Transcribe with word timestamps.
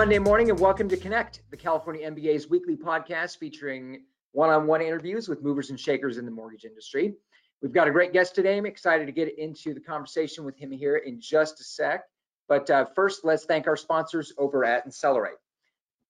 Monday 0.00 0.18
morning 0.18 0.48
and 0.48 0.58
welcome 0.58 0.88
to 0.88 0.96
Connect, 0.96 1.42
the 1.50 1.56
California 1.58 2.10
MBA's 2.10 2.48
weekly 2.48 2.74
podcast 2.74 3.36
featuring 3.36 4.04
one 4.32 4.48
on 4.48 4.66
one 4.66 4.80
interviews 4.80 5.28
with 5.28 5.42
movers 5.42 5.68
and 5.68 5.78
shakers 5.78 6.16
in 6.16 6.24
the 6.24 6.30
mortgage 6.30 6.64
industry. 6.64 7.12
We've 7.60 7.74
got 7.74 7.86
a 7.86 7.90
great 7.90 8.14
guest 8.14 8.34
today. 8.34 8.56
I'm 8.56 8.64
excited 8.64 9.04
to 9.04 9.12
get 9.12 9.38
into 9.38 9.74
the 9.74 9.80
conversation 9.80 10.42
with 10.42 10.56
him 10.56 10.70
here 10.70 10.96
in 10.96 11.20
just 11.20 11.60
a 11.60 11.64
sec. 11.64 12.04
But 12.48 12.70
uh, 12.70 12.86
first, 12.94 13.26
let's 13.26 13.44
thank 13.44 13.66
our 13.66 13.76
sponsors 13.76 14.32
over 14.38 14.64
at 14.64 14.88
Insellerate. 14.88 15.36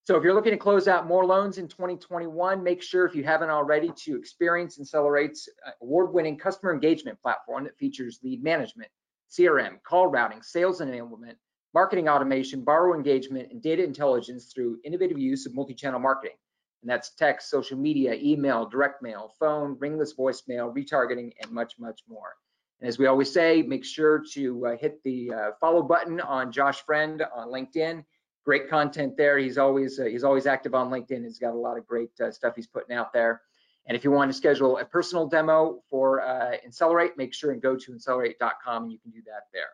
So 0.05 0.17
if 0.17 0.23
you're 0.23 0.35
looking 0.35 0.53
to 0.53 0.57
close 0.57 0.87
out 0.87 1.09
more 1.09 1.27
loans 1.27 1.59
in 1.59 1.67
2021, 1.67 2.63
make 2.63 2.85
sure 2.85 3.05
if 3.07 3.17
you 3.17 3.25
haven't 3.25 3.51
already 3.51 3.91
to 4.05 4.17
experience 4.17 4.79
Insellerate's 4.79 5.49
uh, 5.67 5.73
award-winning 5.83 6.39
customer 6.39 6.73
engagement 6.73 7.21
platform 7.21 7.65
that 7.65 7.77
features 7.77 8.21
lead 8.23 8.41
management, 8.41 8.89
CRM, 9.33 9.83
call 9.83 10.07
routing, 10.07 10.43
sales 10.43 10.81
enablement, 10.81 11.35
marketing 11.75 12.09
automation, 12.09 12.63
borrower 12.63 12.97
engagement, 12.97 13.51
and 13.51 13.63
data 13.63 13.85
intelligence 13.85 14.53
through 14.53 14.79
innovative 14.85 15.19
use 15.19 15.47
of 15.47 15.55
multi-channel 15.55 16.01
marketing. 16.01 16.37
And 16.83 16.91
that's 16.91 17.11
text, 17.15 17.51
social 17.51 17.79
media, 17.79 18.15
email, 18.15 18.67
direct 18.67 19.03
mail, 19.03 19.35
phone, 19.39 19.77
ringless 19.79 20.15
voicemail, 20.15 20.75
retargeting, 20.75 21.33
and 21.43 21.53
much, 21.53 21.75
much 21.79 22.01
more. 22.09 22.35
And 22.81 22.89
as 22.89 22.99
we 22.99 23.07
always 23.07 23.31
say, 23.31 23.63
make 23.63 23.85
sure 23.85 24.25
to 24.33 24.67
uh, 24.67 24.77
hit 24.77 25.03
the 25.05 25.33
uh, 25.33 25.51
follow 25.61 25.83
button 25.83 26.21
on 26.21 26.51
Josh 26.51 26.81
Friend 26.81 27.23
on 27.35 27.49
LinkedIn. 27.49 28.05
Great 28.45 28.71
content 28.71 29.17
there. 29.19 29.37
He's 29.37 29.59
always 29.59 30.01
uh, 30.01 30.05
he's 30.05 30.25
always 30.25 30.47
active 30.47 30.75
on 30.75 30.89
LinkedIn. 30.89 31.25
He's 31.25 31.39
got 31.39 31.53
a 31.53 31.59
lot 31.59 31.77
of 31.77 31.87
great 31.87 32.19
uh, 32.21 32.31
stuff 32.31 32.57
he's 32.57 32.67
putting 32.67 32.97
out 32.97 33.13
there. 33.13 33.43
And 33.87 33.97
if 33.97 34.05
you 34.05 34.11
want 34.11 34.31
to 34.31 34.37
schedule 34.37 34.79
a 34.79 34.85
personal 34.85 35.27
demo 35.27 35.83
for 35.91 36.23
uh, 36.23 36.53
Insellerate, 36.67 37.17
make 37.19 37.35
sure 37.35 37.51
and 37.51 37.61
go 37.61 37.77
to 37.77 37.93
insellerate.com 37.93 38.85
and 38.85 38.93
you 38.93 38.99
can 38.99 39.11
do 39.11 39.23
that 39.27 39.45
there. 39.53 39.71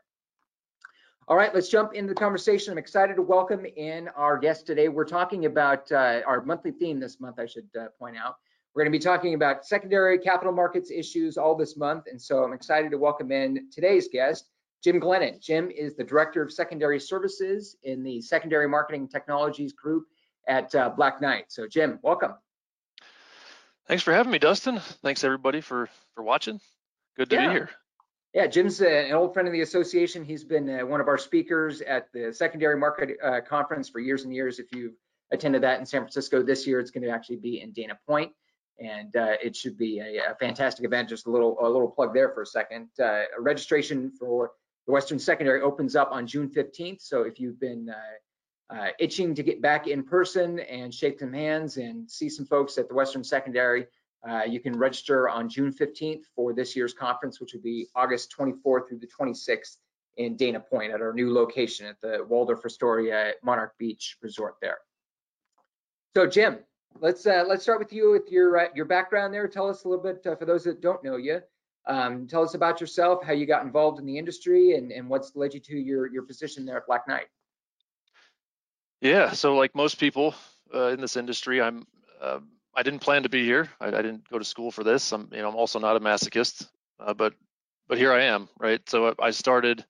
All 1.29 1.37
right, 1.37 1.53
let's 1.53 1.69
jump 1.69 1.93
into 1.93 2.15
the 2.15 2.21
conversation. 2.21 2.71
I'm 2.71 2.79
excited 2.79 3.17
to 3.17 3.23
welcome 3.23 3.67
in 3.67 4.07
our 4.15 4.39
guest 4.39 4.65
today. 4.65 4.87
We're 4.87 5.05
talking 5.05 5.47
about 5.47 5.91
uh, 5.91 6.21
our 6.25 6.41
monthly 6.45 6.71
theme 6.71 7.01
this 7.01 7.19
month, 7.19 7.41
I 7.41 7.47
should 7.47 7.67
uh, 7.77 7.87
point 7.99 8.17
out. 8.17 8.37
We're 8.73 8.85
going 8.85 8.93
to 8.93 8.97
be 8.97 9.03
talking 9.03 9.35
about 9.35 9.67
secondary 9.67 10.21
capital 10.21 10.53
markets 10.53 10.93
issues 10.93 11.37
all 11.37 11.57
this 11.57 11.77
month. 11.77 12.05
And 12.09 12.23
so 12.23 12.45
I'm 12.45 12.53
excited 12.53 12.93
to 12.93 12.99
welcome 12.99 13.33
in 13.33 13.69
today's 13.73 14.07
guest, 14.07 14.51
Jim 14.85 15.01
Glennon. 15.01 15.41
Jim 15.41 15.69
is 15.69 15.97
the 15.97 16.05
Director 16.05 16.43
of 16.43 16.53
Secondary 16.53 17.01
Services 17.01 17.77
in 17.83 18.05
the 18.05 18.21
Secondary 18.21 18.69
Marketing 18.69 19.09
Technologies 19.09 19.73
Group 19.73 20.05
at 20.47 20.73
uh, 20.77 20.91
Black 20.91 21.21
Knight. 21.21 21.47
So 21.49 21.67
Jim, 21.67 21.99
welcome. 22.03 22.35
Thanks 23.89 24.05
for 24.05 24.13
having 24.13 24.31
me, 24.31 24.39
Dustin. 24.39 24.79
Thanks 25.03 25.25
everybody 25.25 25.61
for 25.61 25.89
for 26.15 26.23
watching. 26.23 26.61
Good 27.17 27.31
to 27.31 27.37
yeah. 27.37 27.49
be 27.49 27.53
here. 27.53 27.71
Yeah, 28.37 28.47
Jim's 28.47 28.83
uh, 28.83 28.87
an 28.87 29.15
old 29.15 29.33
friend 29.33 29.48
of 29.48 29.53
the 29.55 29.62
association. 29.62 30.23
He's 30.23 30.45
been 30.45 30.69
uh, 30.69 30.84
one 30.84 31.01
of 31.01 31.09
our 31.09 31.17
speakers 31.17 31.81
at 31.81 32.12
the 32.12 32.31
secondary 32.34 32.77
market 32.77 33.17
uh, 33.25 33.41
conference 33.41 33.89
for 33.89 33.98
years 33.98 34.25
and 34.25 34.34
years. 34.34 34.59
If 34.59 34.67
you've 34.73 34.93
attended 35.33 35.62
that 35.62 35.81
in 35.81 35.87
San 35.87 36.03
Francisco 36.03 36.43
this 36.43 36.67
year, 36.67 36.78
it's 36.78 36.91
going 36.91 37.03
to 37.05 37.09
actually 37.09 37.37
be 37.37 37.62
in 37.62 37.73
Dana 37.73 37.98
Point, 38.06 38.33
and 38.78 39.17
uh, 39.17 39.37
it 39.43 39.56
should 39.56 39.78
be 39.78 40.01
a, 40.01 40.33
a, 40.33 40.34
fantastic 40.34 40.84
event. 40.84 41.09
Just 41.09 41.27
a 41.27 41.31
little 41.31 41.56
a 41.62 41.67
little 41.67 41.89
plug 41.89 42.12
there 42.12 42.28
for 42.28 42.43
a 42.43 42.47
second. 42.47 42.91
Uh, 43.03 43.23
registration 43.39 44.12
for 44.20 44.50
the 44.87 44.93
Western 44.93 45.19
Secondary 45.19 45.62
opens 45.62 45.97
up 45.97 46.11
on 46.12 46.27
June 46.27 46.50
15th. 46.50 47.00
So 47.00 47.23
if 47.23 47.41
you've 47.41 47.59
been 47.59 47.89
uh, 48.69 48.89
itching 48.98 49.34
to 49.34 49.43
get 49.43 49.62
back 49.62 49.87
in 49.87 50.03
person 50.03 50.59
and 50.59 50.93
shake 50.93 51.21
some 51.21 51.33
hands 51.33 51.78
and 51.78 52.11
see 52.11 52.28
some 52.28 52.45
folks 52.45 52.77
at 52.77 52.87
the 52.88 52.94
Western 52.94 53.25
Secondary, 53.25 53.87
uh, 54.28 54.42
you 54.42 54.60
can 54.60 54.76
register 54.76 55.28
on 55.28 55.48
June 55.48 55.72
15th 55.72 56.25
for 56.34 56.53
this 56.53 56.75
year's 56.75 56.92
conference, 56.92 57.41
which 57.41 57.54
will 57.54 57.60
be 57.60 57.87
August 57.94 58.34
24th 58.37 58.88
through 58.88 58.98
the 58.98 59.06
26th 59.06 59.76
in 60.16 60.37
Dana 60.37 60.59
Point 60.59 60.92
at 60.92 61.00
our 61.00 61.12
new 61.12 61.32
location 61.32 61.87
at 61.87 62.00
the 62.00 62.25
Waldorf 62.28 62.64
Astoria 62.64 63.32
Monarch 63.42 63.75
Beach 63.78 64.16
Resort 64.22 64.56
there. 64.60 64.78
So 66.16 66.26
Jim, 66.26 66.59
let's 67.00 67.26
uh, 67.26 67.44
let's 67.47 67.62
start 67.62 67.78
with 67.78 67.92
you 67.92 68.10
with 68.10 68.31
your 68.31 68.59
uh, 68.59 68.69
your 68.75 68.87
background 68.87 69.32
there. 69.32 69.47
Tell 69.47 69.69
us 69.69 69.84
a 69.84 69.88
little 69.88 70.03
bit 70.03 70.26
uh, 70.26 70.34
for 70.34 70.47
those 70.47 70.64
that 70.64 70.81
don't 70.81 71.04
know 71.04 71.16
you. 71.16 71.41
Um, 71.87 72.26
tell 72.26 72.43
us 72.43 72.54
about 72.54 72.81
yourself, 72.81 73.22
how 73.22 73.32
you 73.32 73.47
got 73.47 73.64
involved 73.64 74.00
in 74.00 74.06
the 74.06 74.16
industry, 74.19 74.75
and 74.75 74.91
and 74.91 75.08
what's 75.08 75.37
led 75.37 75.54
you 75.54 75.60
to 75.60 75.76
your 75.76 76.10
your 76.10 76.22
position 76.22 76.64
there 76.64 76.78
at 76.78 76.87
Black 76.87 77.06
Knight. 77.06 77.26
Yeah, 79.03 79.32
so 79.32 79.54
like 79.54 79.75
most 79.75 80.00
people 80.00 80.34
uh, 80.75 80.88
in 80.88 81.00
this 81.00 81.16
industry, 81.16 81.60
I'm 81.60 81.87
um, 82.22 82.48
I 82.76 82.82
didn't 82.82 83.00
plan 83.00 83.22
to 83.22 83.31
be 83.31 83.42
here. 83.44 83.70
I, 83.81 83.87
I, 83.87 84.03
didn't 84.03 84.28
go 84.28 84.38
to 84.38 84.44
school 84.44 84.70
for 84.70 84.84
this. 84.84 85.10
I'm, 85.10 85.31
you 85.32 85.41
know, 85.41 85.48
I'm 85.48 85.56
also 85.56 85.78
not 85.78 85.97
a 85.97 86.00
masochist, 86.00 86.69
uh, 87.00 87.14
but 87.14 87.32
but 87.88 87.97
here 87.97 88.12
I 88.12 88.25
am, 88.25 88.48
right? 88.59 88.87
So 88.88 89.14
I 89.19 89.31
started, 89.31 89.84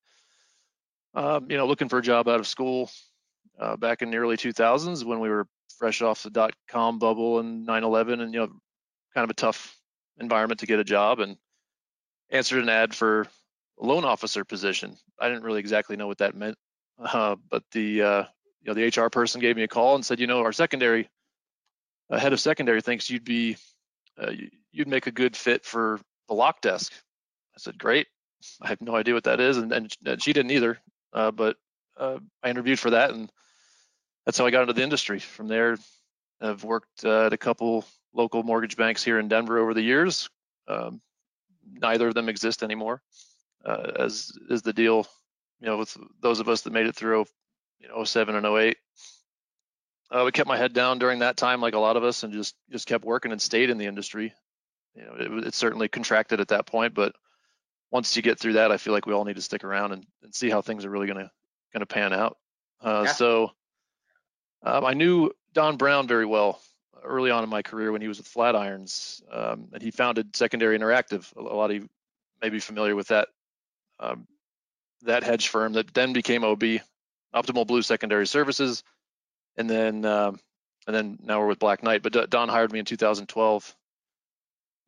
um, 1.15 1.51
you 1.51 1.57
know, 1.57 1.67
looking 1.67 1.89
for 1.89 1.99
a 1.99 2.03
job 2.03 2.29
out 2.29 2.39
of 2.39 2.47
school 2.47 2.91
uh, 3.59 3.77
back 3.77 4.03
in 4.03 4.11
the 4.11 4.19
early 4.19 4.37
2000s 4.37 5.03
when 5.03 5.19
we 5.19 5.29
were 5.29 5.49
fresh 5.79 6.01
off 6.01 6.23
the 6.23 6.31
dot 6.31 6.55
com 6.69 6.99
bubble 6.99 7.41
and 7.41 7.67
9/11, 7.67 8.21
and 8.21 8.33
you 8.33 8.41
know, 8.41 8.47
kind 9.15 9.25
of 9.25 9.31
a 9.31 9.35
tough 9.35 9.77
environment 10.21 10.61
to 10.61 10.67
get 10.67 10.79
a 10.79 10.85
job, 10.85 11.19
and 11.19 11.37
answered 12.31 12.63
an 12.63 12.69
ad 12.69 12.95
for 12.95 13.27
a 13.81 13.85
loan 13.85 14.05
officer 14.05 14.45
position. 14.45 14.97
I 15.19 15.29
didn't 15.29 15.43
really 15.43 15.61
exactly 15.61 15.97
know 15.97 16.07
what 16.07 16.19
that 16.19 16.37
meant, 16.37 16.57
uh, 17.01 17.35
but 17.51 17.65
the 17.73 18.03
uh, 18.03 18.25
you 18.63 18.69
know 18.69 18.75
the 18.75 19.03
HR 19.03 19.11
person 19.11 19.41
gave 19.41 19.57
me 19.57 19.65
a 19.65 19.69
call 19.69 19.97
and 19.97 20.07
said, 20.07 20.21
you 20.21 20.29
know, 20.29 20.41
our 20.41 20.53
secondary 20.53 21.09
uh, 22.11 22.19
head 22.19 22.33
of 22.33 22.41
secondary 22.41 22.81
thinks 22.81 23.11
you'd 23.11 23.25
be 23.25 23.57
uh, 24.19 24.33
you'd 24.73 24.89
make 24.89 25.07
a 25.07 25.13
good 25.13 25.37
fit 25.37 25.65
for 25.65 26.01
the 26.29 26.35
lock 26.35 26.61
desk. 26.61 26.93
I 27.55 27.59
said, 27.59 27.79
great. 27.79 28.07
I 28.61 28.69
have 28.69 28.81
no 28.81 28.95
idea 28.95 29.15
what 29.15 29.25
that 29.25 29.41
is, 29.41 29.57
and, 29.57 29.73
and 29.73 30.23
she 30.23 30.33
didn't 30.33 30.51
either. 30.51 30.79
Uh, 31.13 31.31
but 31.31 31.57
uh, 31.97 32.19
I 32.43 32.51
interviewed 32.51 32.79
for 32.79 32.91
that, 32.91 33.11
and 33.11 33.31
that's 34.25 34.39
how 34.39 34.47
I 34.47 34.51
got 34.51 34.63
into 34.63 34.75
the 34.75 34.83
industry. 34.83 35.19
From 35.19 35.49
there, 35.49 35.79
I've 36.41 36.65
worked 36.65 37.05
uh, 37.05 37.27
at 37.27 37.33
a 37.33 37.39
couple 37.39 37.85
local 38.13 38.43
mortgage 38.43 38.77
banks 38.77 39.03
here 39.03 39.19
in 39.19 39.29
Denver 39.29 39.59
over 39.59 39.75
the 39.75 39.83
years. 39.83 40.29
Um, 40.69 41.01
neither 41.73 42.09
of 42.09 42.15
them 42.15 42.29
exist 42.29 42.63
anymore, 42.63 43.03
uh, 43.65 43.93
as 43.99 44.33
is 44.51 44.63
the 44.63 44.73
deal. 44.73 45.07
You 45.61 45.69
know, 45.69 45.79
with 45.79 45.97
those 46.21 46.41
of 46.41 46.49
us 46.49 46.63
that 46.63 46.73
made 46.73 46.87
it 46.87 46.95
through, 46.95 47.25
you 47.81 47.89
know, 47.89 48.05
07 48.05 48.35
and 48.35 48.47
08 48.47 48.77
uh, 50.11 50.23
we 50.25 50.33
kept 50.33 50.49
my 50.49 50.57
head 50.57 50.73
down 50.73 50.99
during 50.99 51.21
that 51.21 51.37
time, 51.37 51.61
like 51.61 51.75
a 51.75 51.79
lot 51.79 51.97
of 51.97 52.05
us, 52.05 52.23
and 52.23 52.33
just 52.33 52.55
just 52.71 52.87
kept 52.87 53.05
working 53.05 53.33
and 53.33 53.43
stayed 53.43 53.71
in 53.71 53.79
the 53.79 53.87
industry. 53.87 54.33
You 54.95 55.03
know, 55.03 55.15
it, 55.19 55.47
it 55.49 55.55
certainly 55.55 55.89
contracted 55.89 56.41
at 56.41 56.49
that 56.49 56.67
point, 56.67 56.95
but 56.95 57.15
once 57.91 58.17
you 58.17 58.23
get 58.23 58.39
through 58.39 58.55
that, 58.55 58.71
I 58.71 58.77
feel 58.77 58.93
like 58.93 59.07
we 59.07 59.13
all 59.13 59.25
need 59.25 59.37
to 59.37 59.43
stick 59.43 59.65
around 59.65 59.93
and, 59.93 60.07
and 60.23 60.35
see 60.35 60.51
how 60.51 60.63
things 60.63 60.85
are 60.85 60.91
really 60.91 61.07
gonna 61.07 61.31
gonna 61.73 61.87
pan 61.87 62.13
out. 62.13 62.37
Uh, 62.81 63.03
yeah. 63.07 63.13
So 63.13 63.53
um, 64.63 64.85
I 64.85 64.95
knew 64.95 65.33
Don 65.53 65.77
Brown 65.77 66.07
very 66.07 66.27
well 66.27 66.61
early 67.03 67.31
on 67.31 67.45
in 67.45 67.51
my 67.51 67.63
career 67.63 67.93
when 67.93 68.01
he 68.01 68.09
was 68.09 68.19
with 68.19 68.33
Flatirons, 68.33 69.23
um, 69.33 69.69
and 69.73 69.83
he 69.83 69.91
founded 69.91 70.37
Secondary 70.37 70.79
Interactive. 70.79 71.35
A, 71.37 71.41
a, 71.41 71.57
lot 71.57 71.71
of 71.71 71.77
you 71.77 71.89
may 72.43 72.49
be 72.49 72.59
familiar 72.59 72.95
with 72.95 73.09
that 73.09 73.29
um, 73.99 74.27
that 75.03 75.25
hedge 75.25 75.49
firm 75.49 75.73
that 75.75 75.93
then 75.95 76.13
became 76.13 76.45
OB, 76.45 76.81
Optimal 77.35 77.67
Blue 77.67 77.83
Secondary 77.83 78.27
Services 78.27 78.83
and 79.57 79.69
then 79.69 80.05
um, 80.05 80.39
and 80.87 80.95
then 80.95 81.19
now 81.23 81.41
we're 81.41 81.49
with 81.49 81.59
Black 81.59 81.83
Knight. 81.83 82.03
But 82.03 82.31
Don 82.31 82.49
hired 82.49 82.73
me 82.73 82.79
in 82.79 82.85
2012, 82.85 83.77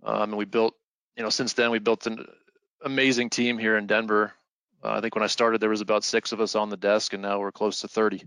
um, 0.04 0.22
and 0.22 0.36
we 0.36 0.44
built. 0.44 0.74
You 1.16 1.24
know, 1.24 1.30
since 1.30 1.54
then 1.54 1.72
we 1.72 1.80
built 1.80 2.06
an 2.06 2.26
amazing 2.84 3.30
team 3.30 3.58
here 3.58 3.76
in 3.76 3.86
Denver. 3.86 4.32
Uh, 4.84 4.92
I 4.92 5.00
think 5.00 5.16
when 5.16 5.24
I 5.24 5.28
started 5.28 5.60
there 5.60 5.68
was 5.68 5.80
about 5.80 6.04
six 6.04 6.30
of 6.30 6.40
us 6.40 6.54
on 6.54 6.70
the 6.70 6.76
desk, 6.76 7.12
and 7.12 7.22
now 7.22 7.40
we're 7.40 7.50
close 7.50 7.80
to 7.80 7.88
30. 7.88 8.22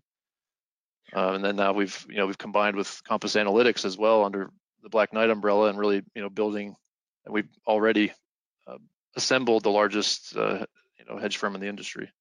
Uh, 1.15 1.31
and 1.33 1.43
then 1.43 1.55
now 1.55 1.71
we've 1.71 2.05
you 2.09 2.17
know 2.17 2.27
we've 2.27 2.37
combined 2.37 2.75
with 2.75 3.01
Compass 3.05 3.35
Analytics 3.35 3.85
as 3.85 3.97
well 3.97 4.25
under 4.25 4.49
the 4.83 4.89
Black 4.89 5.13
Knight 5.13 5.29
umbrella, 5.29 5.69
and 5.69 5.77
really 5.77 6.03
you 6.15 6.21
know 6.21 6.29
building. 6.29 6.75
We've 7.29 7.47
already 7.67 8.11
uh, 8.67 8.77
assembled 9.15 9.63
the 9.63 9.69
largest 9.69 10.35
uh, 10.35 10.65
you 10.97 11.05
know 11.07 11.17
hedge 11.17 11.37
firm 11.37 11.55
in 11.55 11.61
the 11.61 11.67
industry 11.67 12.11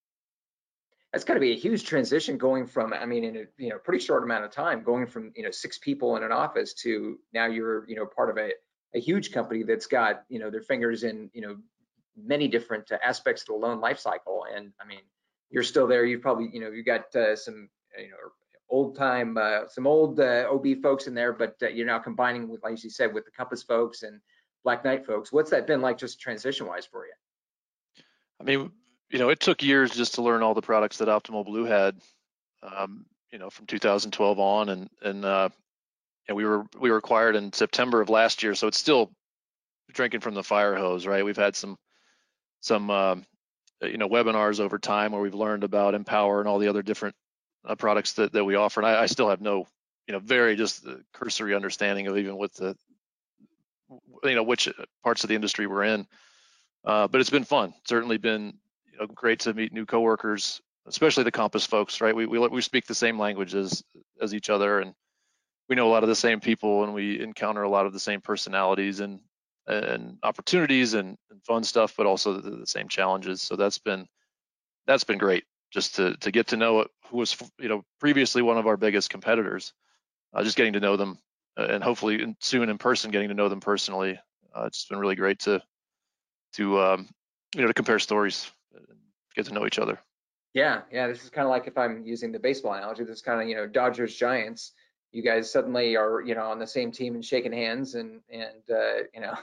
that's 1.13 1.25
got 1.25 1.35
to 1.35 1.41
be 1.41 1.53
a 1.53 1.57
huge 1.57 1.85
transition 1.85 2.39
going 2.39 2.67
from 2.67 2.93
i 2.93 3.05
mean 3.05 3.25
in 3.25 3.37
a 3.37 3.45
you 3.57 3.69
know 3.69 3.79
pretty 3.79 4.03
short 4.05 4.23
amount 4.23 4.45
of 4.45 4.51
time 4.51 4.83
going 4.83 5.07
from 5.07 5.33
you 5.35 5.43
know 5.43 5.51
six 5.51 5.79
people 5.79 6.17
in 6.17 6.23
an 6.23 6.33
office 6.33 6.75
to 6.75 7.19
now 7.33 7.47
you're 7.47 7.89
you 7.89 7.97
know 7.97 8.07
part 8.07 8.31
of 8.31 8.39
a, 8.39 8.51
a 8.95 9.01
huge 9.01 9.33
company 9.33 9.63
that's 9.63 9.87
got 9.87 10.23
you 10.29 10.39
know 10.39 10.51
their 10.51 10.63
fingers 10.63 11.03
in 11.05 11.31
you 11.33 11.41
know 11.41 11.57
many 12.17 12.49
different 12.49 12.91
aspects 13.05 13.43
of 13.43 13.47
the 13.47 13.55
loan 13.55 13.81
life 13.81 13.99
cycle. 13.99 14.45
And 14.55 14.73
i 14.81 14.87
mean 14.87 15.01
you're 15.51 15.65
still 15.65 15.87
there. 15.87 16.05
You've 16.05 16.23
probably 16.23 16.49
you 16.53 16.61
know 16.61 16.71
you 16.71 16.83
got 16.83 17.15
uh, 17.15 17.37
some 17.37 17.69
you 17.99 18.11
know 18.11 18.17
old 18.69 18.97
time 18.97 19.37
uh, 19.37 19.67
some 19.69 19.87
old 19.87 20.21
uh, 20.21 20.47
ob 20.51 20.65
folks 20.81 21.09
in 21.09 21.15
there 21.15 21.33
but 21.33 21.57
uh, 21.63 21.69
you're 21.69 21.87
now 21.87 21.99
combining 21.99 22.49
with 22.49 22.63
like 22.63 22.83
you 22.85 22.91
said 22.91 23.13
with 23.13 23.25
the 23.25 23.31
compass 23.33 23.63
folks 23.63 24.03
and 24.05 24.21
black 24.63 24.85
knight 24.85 25.05
folks. 25.05 25.33
What's 25.33 25.51
that 25.51 25.67
been 25.67 25.81
like 25.81 25.99
just 25.99 26.21
transition 26.21 26.67
wise 26.67 26.87
for 26.87 27.05
you? 27.07 27.13
I 28.41 28.45
mean 28.45 28.71
you 29.11 29.19
know, 29.19 29.29
it 29.29 29.41
took 29.41 29.63
years 29.63 29.91
just 29.91 30.15
to 30.15 30.23
learn 30.23 30.43
all 30.43 30.55
the 30.55 30.63
products 30.63 30.99
that 30.99 31.09
Optimal 31.09 31.45
Blue 31.45 31.65
had, 31.65 31.97
um, 32.63 33.07
you 33.33 33.39
know, 33.39 33.51
from 33.51 33.67
2012 33.67 34.39
on, 34.39 34.69
and 34.69 34.91
and 35.03 35.25
uh, 35.25 35.49
know, 36.31 36.37
we 36.37 36.45
were 36.45 36.65
we 36.79 36.91
were 36.91 36.97
acquired 36.97 37.37
in 37.37 37.53
September 37.53 38.01
of 38.01 38.09
last 38.09 38.43
year, 38.43 38.55
so 38.55 38.69
it's 38.69 38.79
still 38.79 39.11
drinking 39.93 40.21
from 40.21 40.35
the 40.35 40.43
fire 40.43 40.77
hose, 40.77 41.07
right? 41.07 41.25
We've 41.25 41.37
had 41.37 41.57
some 41.57 41.77
some 42.61 42.91
um, 42.91 43.27
you 43.83 43.99
know 43.99 44.09
webinars 44.09 44.61
over 44.61 44.79
time 44.79 45.13
where 45.13 45.21
we've 45.21 45.35
learned 45.35 45.65
about 45.65 45.95
Empower 45.95 46.41
and 46.41 46.49
all 46.49 46.59
the 46.59 46.69
other 46.69 46.83
different 46.83 47.15
uh, 47.65 47.75
products 47.75 48.15
that, 48.15 48.33
that 48.33 48.45
we 48.45 48.55
offer. 48.55 48.81
And 48.81 48.87
I, 48.87 49.03
I, 49.03 49.07
still 49.07 49.29
have 49.29 49.43
no, 49.43 49.67
you 50.07 50.13
know, 50.13 50.19
very 50.19 50.57
just 50.57 50.87
cursory 51.13 51.55
understanding 51.55 52.07
of 52.07 52.17
even 52.17 52.39
what 52.39 52.55
the, 52.55 52.75
you 54.25 54.35
know, 54.35 54.43
which 54.43 54.67
parts 55.05 55.25
of 55.25 55.29
the 55.29 55.35
industry 55.35 55.67
we're 55.67 55.85
in. 55.85 56.07
Uh, 56.87 57.07
but 57.07 57.21
it's 57.21 57.29
been 57.29 57.45
fun. 57.45 57.75
Certainly 57.85 58.17
been 58.17 58.55
great 59.07 59.41
to 59.41 59.55
meet 59.55 59.73
new 59.73 59.87
coworkers, 59.87 60.61
especially 60.87 61.25
the 61.25 61.33
Compass 61.33 61.67
folks. 61.67 62.01
Right, 62.01 62.15
we 62.15 62.27
we 62.27 62.39
we 62.39 62.63
speak 62.63 62.87
the 62.87 62.95
same 62.95 63.19
language 63.19 63.55
as 63.55 63.83
each 64.33 64.51
other, 64.51 64.81
and 64.81 64.95
we 65.69 65.77
know 65.77 65.89
a 65.89 65.93
lot 65.93 66.03
of 66.03 66.09
the 66.09 66.17
same 66.17 66.41
people, 66.41 66.85
and 66.85 66.95
we 66.95 67.21
encounter 67.21 67.63
a 67.63 67.69
lot 67.69 67.87
of 67.87 67.93
the 67.93 68.01
same 68.01 68.21
personalities 68.21 69.01
and 69.01 69.21
and 69.67 70.19
opportunities 70.23 70.95
and, 70.95 71.17
and 71.31 71.45
fun 71.45 71.63
stuff, 71.63 71.95
but 71.97 72.07
also 72.07 72.41
the, 72.41 72.51
the, 72.51 72.67
same 72.67 72.89
challenges. 72.89 73.41
So 73.41 73.55
that's 73.57 73.79
been 73.79 74.07
that's 74.87 75.05
been 75.05 75.19
great 75.19 75.45
just 75.71 75.95
to 75.97 76.17
to 76.17 76.31
get 76.31 76.49
to 76.49 76.57
know 76.57 76.87
who 77.07 77.19
was 77.19 77.37
you 77.59 77.69
know 77.69 77.85
previously 78.01 78.43
one 78.43 78.59
of 78.59 78.67
our 78.67 78.77
biggest 78.77 79.11
competitors, 79.11 79.73
uh, 80.35 80.43
just 80.43 80.57
getting 80.57 80.73
to 80.73 80.81
know 80.81 80.97
them 80.97 81.19
uh, 81.57 81.67
and 81.71 81.85
hopefully 81.85 82.35
soon 82.41 82.69
in 82.69 82.79
person 82.79 83.11
getting 83.11 83.29
to 83.29 83.35
know 83.35 83.49
them 83.49 83.61
personally. 83.61 84.19
Uh, 84.55 84.65
it's 84.65 84.87
been 84.87 84.99
really 84.99 85.17
great 85.17 85.39
to 85.41 85.63
to 86.55 86.81
um, 86.81 87.09
you 87.55 87.63
know 87.63 87.69
to 87.69 87.75
compare 87.75 87.99
stories, 87.99 88.51
get 89.35 89.47
to 89.47 89.55
know 89.55 89.67
each 89.67 89.79
other. 89.79 89.99
Yeah, 90.55 90.83
yeah. 90.91 91.07
This 91.07 91.23
is 91.23 91.31
kind 91.31 91.47
of 91.47 91.51
like 91.51 91.67
if 91.67 91.79
I'm 91.79 92.05
using 92.05 92.33
the 92.33 92.39
baseball 92.39 92.75
analogy. 92.75 93.05
This 93.05 93.17
is 93.17 93.23
kind 93.23 93.41
of 93.41 93.49
you 93.49 93.57
know 93.57 93.67
Dodgers 93.67 94.15
Giants. 94.15 94.73
You 95.13 95.23
guys 95.23 95.51
suddenly 95.51 95.97
are 95.97 96.21
you 96.23 96.35
know 96.35 96.51
on 96.51 96.59
the 96.59 96.67
same 96.67 96.91
team 96.91 97.15
and 97.15 97.25
shaking 97.25 97.53
hands 97.53 97.95
and 97.95 98.21
and 98.31 98.63
uh, 98.71 99.05
you 99.15 99.21
know 99.21 99.35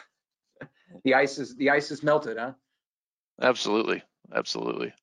the 1.03 1.15
ice 1.15 1.37
is 1.37 1.55
the 1.55 1.69
ice 1.69 1.91
is 1.91 2.03
melted, 2.03 2.37
huh? 2.37 2.53
Absolutely, 3.41 4.03
absolutely. 4.33 4.93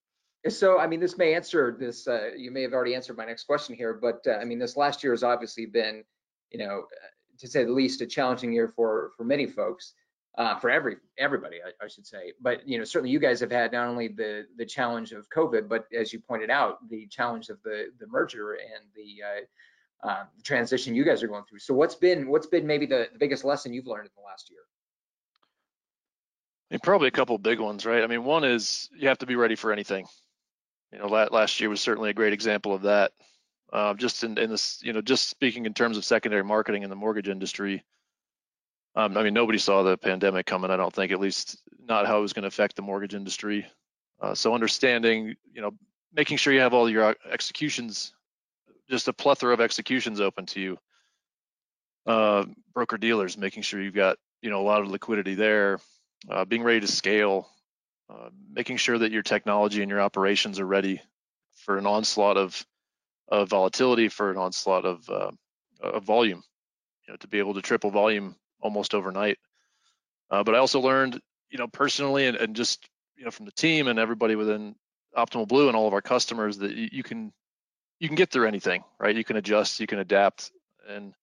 So, 0.48 0.78
I 0.78 0.86
mean, 0.86 1.00
this 1.00 1.16
may 1.16 1.34
answer 1.34 1.74
this. 1.78 2.06
Uh, 2.06 2.30
you 2.36 2.50
may 2.50 2.62
have 2.62 2.74
already 2.74 2.94
answered 2.94 3.16
my 3.16 3.24
next 3.24 3.44
question 3.44 3.74
here, 3.74 3.94
but 3.94 4.26
uh, 4.26 4.32
I 4.32 4.44
mean, 4.44 4.58
this 4.58 4.76
last 4.76 5.02
year 5.02 5.14
has 5.14 5.22
obviously 5.22 5.64
been, 5.64 6.04
you 6.50 6.58
know, 6.58 6.80
uh, 6.80 7.06
to 7.38 7.48
say 7.48 7.64
the 7.64 7.72
least, 7.72 8.02
a 8.02 8.06
challenging 8.06 8.52
year 8.52 8.68
for 8.68 9.12
for 9.16 9.24
many 9.24 9.46
folks, 9.46 9.94
uh, 10.36 10.58
for 10.58 10.70
every 10.70 10.96
everybody, 11.18 11.58
I, 11.64 11.84
I, 11.84 11.88
should 11.88 12.06
say. 12.06 12.32
But 12.40 12.66
you 12.68 12.78
know, 12.78 12.84
certainly 12.84 13.10
you 13.10 13.20
guys 13.20 13.40
have 13.40 13.52
had 13.52 13.72
not 13.72 13.86
only 13.86 14.08
the 14.08 14.46
the 14.56 14.66
challenge 14.66 15.12
of 15.12 15.28
COVID, 15.30 15.68
but 15.68 15.86
as 15.96 16.12
you 16.12 16.20
pointed 16.20 16.50
out, 16.50 16.88
the 16.88 17.06
challenge 17.06 17.48
of 17.50 17.62
the 17.62 17.90
the 18.00 18.06
merger 18.08 18.54
and 18.54 18.84
the 18.94 19.22
uh, 19.22 20.08
uh, 20.08 20.24
transition 20.42 20.94
you 20.94 21.04
guys 21.04 21.22
are 21.22 21.28
going 21.28 21.44
through. 21.44 21.60
So, 21.60 21.74
what's 21.74 21.94
been 21.94 22.28
what's 22.28 22.46
been 22.46 22.66
maybe 22.66 22.86
the, 22.86 23.08
the 23.12 23.18
biggest 23.18 23.44
lesson 23.44 23.72
you've 23.72 23.86
learned 23.86 24.06
in 24.06 24.12
the 24.16 24.26
last 24.26 24.50
year? 24.50 24.60
I 26.70 26.74
mean, 26.74 26.80
probably 26.80 27.08
a 27.08 27.12
couple 27.12 27.38
big 27.38 27.60
ones, 27.60 27.86
right? 27.86 28.02
I 28.02 28.06
mean, 28.06 28.24
one 28.24 28.42
is 28.42 28.88
you 28.96 29.08
have 29.08 29.18
to 29.18 29.26
be 29.26 29.36
ready 29.36 29.54
for 29.54 29.72
anything. 29.72 30.06
You 30.92 30.98
know, 30.98 31.06
last 31.06 31.60
year 31.60 31.70
was 31.70 31.80
certainly 31.80 32.10
a 32.10 32.14
great 32.14 32.32
example 32.32 32.74
of 32.74 32.82
that. 32.82 33.12
Uh, 33.72 33.94
just 33.94 34.22
in, 34.22 34.38
in, 34.38 34.50
this, 34.50 34.80
you 34.82 34.92
know, 34.92 35.00
just 35.00 35.28
speaking 35.28 35.66
in 35.66 35.74
terms 35.74 35.96
of 35.96 36.04
secondary 36.04 36.44
marketing 36.44 36.84
in 36.84 36.90
the 36.90 36.96
mortgage 36.96 37.28
industry. 37.28 37.82
Um, 38.96 39.16
I 39.16 39.22
mean, 39.22 39.34
nobody 39.34 39.58
saw 39.58 39.82
the 39.82 39.96
pandemic 39.96 40.46
coming. 40.46 40.70
I 40.70 40.76
don't 40.76 40.94
think, 40.94 41.10
at 41.10 41.20
least 41.20 41.58
not 41.80 42.06
how 42.06 42.18
it 42.18 42.22
was 42.22 42.32
going 42.32 42.42
to 42.42 42.48
affect 42.48 42.76
the 42.76 42.82
mortgage 42.82 43.14
industry. 43.14 43.66
Uh, 44.20 44.34
so 44.34 44.54
understanding, 44.54 45.34
you 45.52 45.62
know, 45.62 45.72
making 46.12 46.36
sure 46.36 46.52
you 46.52 46.60
have 46.60 46.74
all 46.74 46.88
your 46.88 47.16
executions, 47.30 48.14
just 48.88 49.08
a 49.08 49.12
plethora 49.12 49.52
of 49.52 49.60
executions 49.60 50.20
open 50.20 50.46
to 50.46 50.60
you. 50.60 50.78
Uh, 52.06 52.44
broker 52.72 52.98
dealers, 52.98 53.36
making 53.36 53.62
sure 53.62 53.82
you've 53.82 53.94
got, 53.94 54.18
you 54.42 54.50
know, 54.50 54.60
a 54.60 54.62
lot 54.62 54.80
of 54.80 54.88
liquidity 54.88 55.34
there 55.34 55.80
uh, 56.30 56.44
being 56.44 56.62
ready 56.62 56.80
to 56.80 56.86
scale, 56.86 57.48
uh, 58.10 58.28
making 58.52 58.76
sure 58.76 58.98
that 58.98 59.10
your 59.10 59.22
technology 59.22 59.82
and 59.82 59.90
your 59.90 60.00
operations 60.00 60.60
are 60.60 60.66
ready 60.66 61.00
for 61.64 61.78
an 61.78 61.86
onslaught 61.86 62.36
of, 62.36 62.64
of 63.28 63.48
volatility, 63.48 64.08
for 64.08 64.30
an 64.30 64.36
onslaught 64.36 64.84
of, 64.84 65.08
uh, 65.10 65.30
of 65.80 66.04
volume, 66.04 66.42
you 67.06 67.12
know, 67.12 67.16
to 67.16 67.26
be 67.26 67.38
able 67.38 67.54
to 67.54 67.62
triple 67.62 67.90
volume 67.90 68.36
almost 68.64 68.94
overnight. 68.94 69.38
Uh, 70.28 70.42
but 70.42 70.56
I 70.56 70.58
also 70.58 70.80
learned, 70.80 71.20
you 71.50 71.58
know, 71.58 71.68
personally 71.68 72.26
and, 72.26 72.36
and 72.36 72.56
just, 72.56 72.84
you 73.16 73.24
know, 73.24 73.30
from 73.30 73.44
the 73.44 73.52
team 73.52 73.86
and 73.86 74.00
everybody 74.00 74.34
within 74.34 74.74
Optimal 75.16 75.46
Blue 75.46 75.68
and 75.68 75.76
all 75.76 75.86
of 75.86 75.94
our 75.94 76.02
customers 76.02 76.58
that 76.58 76.72
you 76.72 77.04
can 77.04 77.32
you 78.00 78.08
can 78.08 78.16
get 78.16 78.30
through 78.30 78.48
anything, 78.48 78.82
right? 78.98 79.14
You 79.14 79.22
can 79.22 79.36
adjust, 79.36 79.78
you 79.78 79.86
can 79.86 80.00
adapt, 80.00 80.50
and 80.88 81.14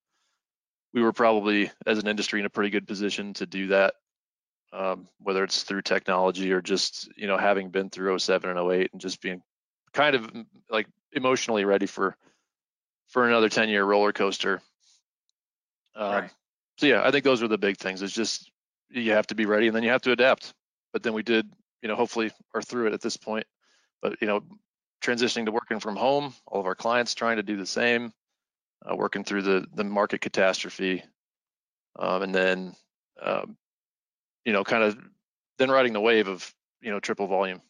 we 0.93 1.01
were 1.01 1.11
probably 1.11 1.69
as 1.85 1.97
an 1.97 2.07
industry 2.07 2.39
in 2.39 2.45
a 2.45 2.49
pretty 2.49 2.69
good 2.69 2.87
position 2.87 3.33
to 3.33 3.45
do 3.45 3.67
that 3.67 3.95
um, 4.73 5.07
whether 5.19 5.43
it's 5.43 5.63
through 5.63 5.81
technology 5.81 6.51
or 6.51 6.61
just 6.61 7.09
you 7.17 7.27
know 7.27 7.37
having 7.37 7.69
been 7.69 7.89
through 7.89 8.17
07 8.17 8.49
and 8.49 8.71
08 8.71 8.89
and 8.91 9.01
just 9.01 9.21
being 9.21 9.41
kind 9.93 10.15
of 10.15 10.31
mm, 10.31 10.45
like 10.69 10.87
emotionally 11.11 11.65
ready 11.65 11.85
for 11.85 12.15
for 13.09 13.27
another 13.27 13.49
10 13.49 13.69
year 13.69 13.83
roller 13.83 14.13
coaster. 14.13 14.61
Um, 15.95 16.11
right. 16.11 16.31
So 16.81 16.87
yeah, 16.87 17.03
I 17.05 17.11
think 17.11 17.23
those 17.23 17.43
are 17.43 17.47
the 17.47 17.59
big 17.59 17.77
things. 17.77 18.01
It's 18.01 18.11
just 18.11 18.49
you 18.89 19.11
have 19.11 19.27
to 19.27 19.35
be 19.35 19.45
ready 19.45 19.67
and 19.67 19.75
then 19.75 19.83
you 19.83 19.91
have 19.91 20.01
to 20.01 20.11
adapt. 20.11 20.51
But 20.91 21.03
then 21.03 21.13
we 21.13 21.21
did, 21.21 21.47
you 21.83 21.87
know, 21.87 21.95
hopefully 21.95 22.31
are 22.55 22.61
through 22.63 22.87
it 22.87 22.93
at 22.93 23.01
this 23.01 23.17
point. 23.17 23.45
But 24.01 24.19
you 24.19 24.25
know, 24.25 24.41
transitioning 25.03 25.45
to 25.45 25.51
working 25.51 25.79
from 25.79 25.95
home, 25.95 26.33
all 26.47 26.59
of 26.59 26.65
our 26.65 26.73
clients 26.73 27.13
trying 27.13 27.37
to 27.37 27.43
do 27.43 27.55
the 27.55 27.67
same, 27.67 28.11
uh, 28.83 28.95
working 28.95 29.23
through 29.23 29.43
the 29.43 29.67
the 29.75 29.83
market 29.83 30.21
catastrophe, 30.21 31.03
um, 31.99 32.23
and 32.23 32.33
then 32.33 32.73
um, 33.21 33.57
you 34.43 34.53
know, 34.53 34.63
kind 34.63 34.83
of 34.83 34.97
then 35.59 35.69
riding 35.69 35.93
the 35.93 36.01
wave 36.01 36.27
of, 36.27 36.51
you 36.81 36.89
know, 36.89 36.99
triple 36.99 37.27
volume. 37.27 37.61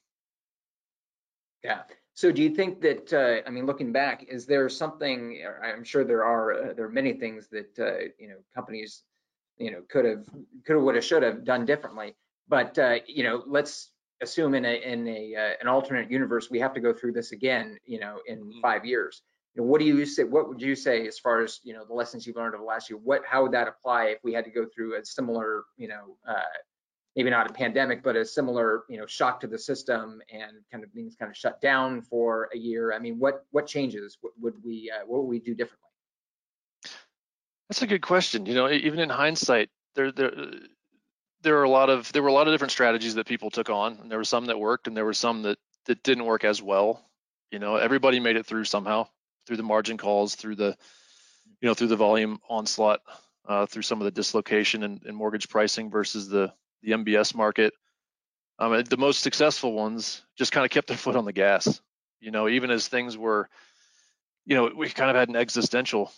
Yeah. 1.65 1.81
So 2.21 2.31
do 2.31 2.43
you 2.43 2.53
think 2.53 2.81
that, 2.81 3.11
uh, 3.11 3.41
I 3.47 3.49
mean, 3.49 3.65
looking 3.65 3.91
back, 3.91 4.25
is 4.29 4.45
there 4.45 4.69
something, 4.69 5.41
I'm 5.63 5.83
sure 5.83 6.03
there 6.03 6.23
are, 6.23 6.53
uh, 6.53 6.73
there 6.75 6.85
are 6.85 6.89
many 7.01 7.13
things 7.13 7.47
that, 7.47 7.79
uh, 7.79 8.09
you 8.19 8.27
know, 8.27 8.35
companies, 8.53 9.01
you 9.57 9.71
know, 9.71 9.81
could 9.89 10.05
have, 10.05 10.25
could 10.63 10.75
have, 10.75 10.83
would 10.83 10.93
have, 10.93 11.03
should 11.03 11.23
have 11.23 11.43
done 11.43 11.65
differently. 11.65 12.15
But, 12.47 12.77
uh, 12.77 12.97
you 13.07 13.23
know, 13.23 13.41
let's 13.47 13.89
assume 14.21 14.53
in 14.53 14.65
a, 14.65 14.75
in 14.83 15.07
a, 15.07 15.35
uh, 15.35 15.53
an 15.61 15.67
alternate 15.67 16.11
universe, 16.11 16.51
we 16.51 16.59
have 16.59 16.75
to 16.75 16.79
go 16.79 16.93
through 16.93 17.13
this 17.13 17.31
again, 17.31 17.79
you 17.85 17.99
know, 17.99 18.19
in 18.27 18.41
mm-hmm. 18.41 18.61
five 18.61 18.85
years. 18.85 19.23
You 19.55 19.63
know, 19.63 19.67
what 19.67 19.79
do 19.81 19.87
you 19.87 20.05
say, 20.05 20.23
what 20.23 20.47
would 20.47 20.61
you 20.61 20.75
say 20.75 21.07
as 21.07 21.17
far 21.17 21.41
as, 21.41 21.59
you 21.63 21.73
know, 21.73 21.85
the 21.85 21.95
lessons 21.95 22.27
you've 22.27 22.35
learned 22.35 22.53
over 22.53 22.61
the 22.61 22.67
last 22.67 22.87
year, 22.87 22.99
what, 23.03 23.23
how 23.25 23.41
would 23.41 23.53
that 23.53 23.67
apply 23.67 24.09
if 24.09 24.19
we 24.23 24.31
had 24.31 24.45
to 24.45 24.51
go 24.51 24.67
through 24.75 24.95
a 24.95 25.03
similar, 25.03 25.63
you 25.75 25.87
know, 25.87 26.17
uh, 26.29 26.53
maybe 27.15 27.29
not 27.29 27.49
a 27.49 27.53
pandemic, 27.53 28.03
but 28.03 28.15
a 28.15 28.25
similar, 28.25 28.83
you 28.89 28.97
know, 28.97 29.05
shock 29.05 29.39
to 29.41 29.47
the 29.47 29.57
system 29.57 30.21
and 30.31 30.51
kind 30.71 30.83
of 30.83 30.91
things 30.91 31.15
kind 31.15 31.29
of 31.29 31.37
shut 31.37 31.61
down 31.61 32.01
for 32.01 32.49
a 32.53 32.57
year. 32.57 32.93
I 32.93 32.99
mean, 32.99 33.19
what 33.19 33.45
what 33.51 33.67
changes 33.67 34.17
would 34.39 34.55
we 34.63 34.91
uh, 34.93 35.05
what 35.05 35.23
would 35.23 35.29
we 35.29 35.39
do 35.39 35.53
differently? 35.53 35.89
That's 37.69 37.81
a 37.81 37.87
good 37.87 38.01
question. 38.01 38.45
You 38.45 38.53
know, 38.53 38.69
even 38.69 38.99
in 38.99 39.09
hindsight, 39.09 39.69
there 39.95 40.11
there 40.11 40.31
there 41.41 41.57
are 41.59 41.63
a 41.63 41.69
lot 41.69 41.89
of 41.89 42.11
there 42.13 42.21
were 42.21 42.29
a 42.29 42.33
lot 42.33 42.47
of 42.47 42.53
different 42.53 42.71
strategies 42.71 43.15
that 43.15 43.25
people 43.27 43.49
took 43.49 43.69
on, 43.69 43.97
and 44.01 44.11
there 44.11 44.17
were 44.17 44.23
some 44.23 44.45
that 44.45 44.59
worked, 44.59 44.87
and 44.87 44.95
there 44.95 45.05
were 45.05 45.13
some 45.13 45.43
that 45.43 45.57
that 45.85 46.03
didn't 46.03 46.25
work 46.25 46.43
as 46.43 46.61
well. 46.61 47.03
You 47.51 47.59
know, 47.59 47.75
everybody 47.75 48.19
made 48.19 48.37
it 48.37 48.45
through 48.45 48.65
somehow, 48.65 49.07
through 49.45 49.57
the 49.57 49.63
margin 49.63 49.97
calls, 49.97 50.35
through 50.35 50.55
the 50.55 50.77
you 51.59 51.67
know 51.67 51.73
through 51.73 51.87
the 51.87 51.95
volume 51.95 52.39
onslaught, 52.49 53.01
uh, 53.47 53.65
through 53.65 53.81
some 53.81 53.99
of 53.99 54.05
the 54.05 54.11
dislocation 54.11 55.01
in 55.05 55.15
mortgage 55.15 55.49
pricing 55.49 55.89
versus 55.89 56.29
the 56.29 56.53
the 56.81 56.91
MBS 56.91 57.35
market. 57.35 57.73
Um, 58.59 58.83
the 58.83 58.97
most 58.97 59.21
successful 59.21 59.73
ones 59.73 60.21
just 60.37 60.51
kind 60.51 60.65
of 60.65 60.71
kept 60.71 60.87
their 60.87 60.97
foot 60.97 61.15
on 61.15 61.25
the 61.25 61.33
gas. 61.33 61.81
You 62.19 62.31
know, 62.31 62.47
even 62.47 62.69
as 62.69 62.87
things 62.87 63.17
were, 63.17 63.49
you 64.45 64.55
know, 64.55 64.71
we 64.75 64.89
kind 64.89 65.09
of 65.09 65.15
had 65.15 65.29
an 65.29 65.35
existential 65.35 66.11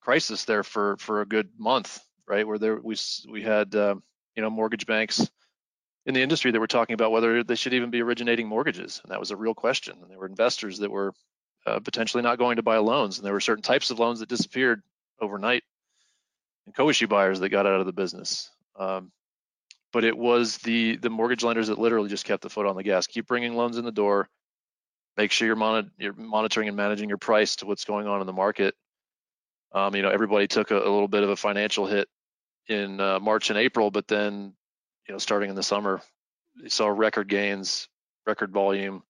crisis 0.00 0.44
there 0.44 0.62
for 0.62 0.96
for 0.98 1.20
a 1.20 1.26
good 1.26 1.50
month, 1.58 2.00
right? 2.26 2.46
Where 2.46 2.58
there 2.58 2.76
we 2.76 2.96
we 3.28 3.42
had 3.42 3.74
uh, 3.74 3.96
you 4.36 4.42
know 4.42 4.50
mortgage 4.50 4.86
banks 4.86 5.28
in 6.06 6.14
the 6.14 6.22
industry 6.22 6.50
that 6.50 6.60
were 6.60 6.66
talking 6.66 6.94
about 6.94 7.12
whether 7.12 7.44
they 7.44 7.54
should 7.54 7.74
even 7.74 7.90
be 7.90 8.02
originating 8.02 8.48
mortgages, 8.48 9.00
and 9.02 9.12
that 9.12 9.20
was 9.20 9.30
a 9.30 9.36
real 9.36 9.54
question. 9.54 9.98
And 10.00 10.10
there 10.10 10.18
were 10.18 10.26
investors 10.26 10.78
that 10.78 10.90
were 10.90 11.12
uh, 11.66 11.80
potentially 11.80 12.22
not 12.22 12.38
going 12.38 12.56
to 12.56 12.62
buy 12.62 12.78
loans, 12.78 13.18
and 13.18 13.26
there 13.26 13.32
were 13.32 13.40
certain 13.40 13.62
types 13.62 13.90
of 13.90 13.98
loans 13.98 14.20
that 14.20 14.28
disappeared 14.28 14.82
overnight, 15.20 15.62
and 16.66 16.74
co-issue 16.74 17.06
buyers 17.06 17.40
that 17.40 17.50
got 17.50 17.66
out 17.66 17.80
of 17.80 17.86
the 17.86 17.92
business. 17.92 18.50
Um, 18.78 19.12
but 19.92 20.04
it 20.04 20.16
was 20.16 20.58
the 20.58 20.96
the 20.96 21.10
mortgage 21.10 21.42
lenders 21.42 21.68
that 21.68 21.78
literally 21.78 22.08
just 22.08 22.24
kept 22.24 22.42
the 22.42 22.50
foot 22.50 22.66
on 22.66 22.76
the 22.76 22.82
gas. 22.82 23.06
Keep 23.06 23.26
bringing 23.26 23.54
loans 23.54 23.76
in 23.76 23.84
the 23.84 23.92
door. 23.92 24.28
Make 25.16 25.32
sure 25.32 25.46
you're, 25.46 25.56
mon- 25.56 25.90
you're 25.98 26.14
monitoring 26.14 26.68
and 26.68 26.76
managing 26.76 27.08
your 27.08 27.18
price 27.18 27.56
to 27.56 27.66
what's 27.66 27.84
going 27.84 28.06
on 28.06 28.20
in 28.20 28.26
the 28.26 28.32
market. 28.32 28.74
Um, 29.72 29.94
you 29.94 30.02
know, 30.02 30.08
everybody 30.08 30.46
took 30.46 30.70
a, 30.70 30.76
a, 30.76 30.78
little 30.78 31.08
bit 31.08 31.22
of 31.22 31.30
a 31.30 31.36
financial 31.36 31.86
hit 31.86 32.08
in 32.68 33.00
uh, 33.00 33.20
March 33.20 33.50
and 33.50 33.58
April, 33.58 33.90
but 33.90 34.08
then, 34.08 34.54
you 35.06 35.14
know, 35.14 35.18
starting 35.18 35.50
in 35.50 35.56
the 35.56 35.62
summer, 35.62 36.00
you 36.56 36.70
saw 36.70 36.88
record 36.88 37.28
gains, 37.28 37.88
record 38.26 38.52
volume, 38.52 39.02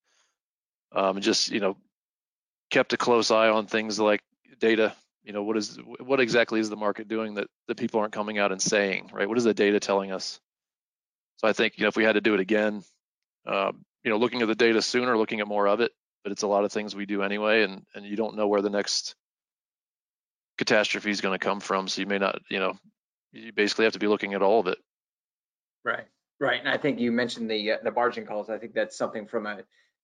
um, 0.93 1.21
just 1.21 1.51
you 1.51 1.59
know, 1.59 1.77
kept 2.69 2.93
a 2.93 2.97
close 2.97 3.31
eye 3.31 3.49
on 3.49 3.67
things 3.67 3.99
like 3.99 4.21
data. 4.59 4.93
You 5.23 5.33
know, 5.33 5.43
what 5.43 5.57
is 5.57 5.77
what 5.99 6.19
exactly 6.19 6.59
is 6.59 6.69
the 6.69 6.75
market 6.75 7.07
doing 7.07 7.35
that 7.35 7.47
that 7.67 7.77
people 7.77 7.99
aren't 7.99 8.13
coming 8.13 8.39
out 8.39 8.51
and 8.51 8.61
saying, 8.61 9.11
right? 9.13 9.29
What 9.29 9.37
is 9.37 9.43
the 9.43 9.53
data 9.53 9.79
telling 9.79 10.11
us? 10.11 10.39
So 11.41 11.47
I 11.47 11.53
think 11.53 11.77
you 11.77 11.83
know 11.83 11.87
if 11.87 11.95
we 11.95 12.03
had 12.03 12.13
to 12.13 12.21
do 12.21 12.35
it 12.35 12.39
again, 12.39 12.83
um, 13.47 13.83
you 14.03 14.11
know, 14.11 14.17
looking 14.17 14.43
at 14.43 14.47
the 14.47 14.53
data 14.53 14.79
sooner, 14.79 15.17
looking 15.17 15.39
at 15.39 15.47
more 15.47 15.67
of 15.67 15.81
it, 15.81 15.91
but 16.23 16.31
it's 16.31 16.43
a 16.43 16.47
lot 16.47 16.65
of 16.65 16.71
things 16.71 16.95
we 16.95 17.07
do 17.07 17.23
anyway, 17.23 17.63
and 17.63 17.83
and 17.95 18.05
you 18.05 18.15
don't 18.15 18.35
know 18.35 18.47
where 18.47 18.61
the 18.61 18.69
next 18.69 19.15
catastrophe 20.59 21.09
is 21.09 21.19
going 21.19 21.37
to 21.37 21.43
come 21.43 21.59
from, 21.59 21.87
so 21.87 21.99
you 21.99 22.05
may 22.05 22.19
not, 22.19 22.39
you 22.51 22.59
know, 22.59 22.77
you 23.31 23.51
basically 23.53 23.85
have 23.85 23.93
to 23.93 23.99
be 23.99 24.07
looking 24.07 24.35
at 24.35 24.43
all 24.43 24.59
of 24.59 24.67
it. 24.67 24.77
Right, 25.83 26.05
right. 26.39 26.59
And 26.59 26.69
I 26.69 26.77
think 26.77 26.99
you 26.99 27.11
mentioned 27.11 27.49
the 27.49 27.71
uh, 27.71 27.77
the 27.83 27.91
margin 27.91 28.27
calls. 28.27 28.51
I 28.51 28.59
think 28.59 28.75
that's 28.75 28.95
something 28.95 29.25
from 29.25 29.47
a 29.47 29.63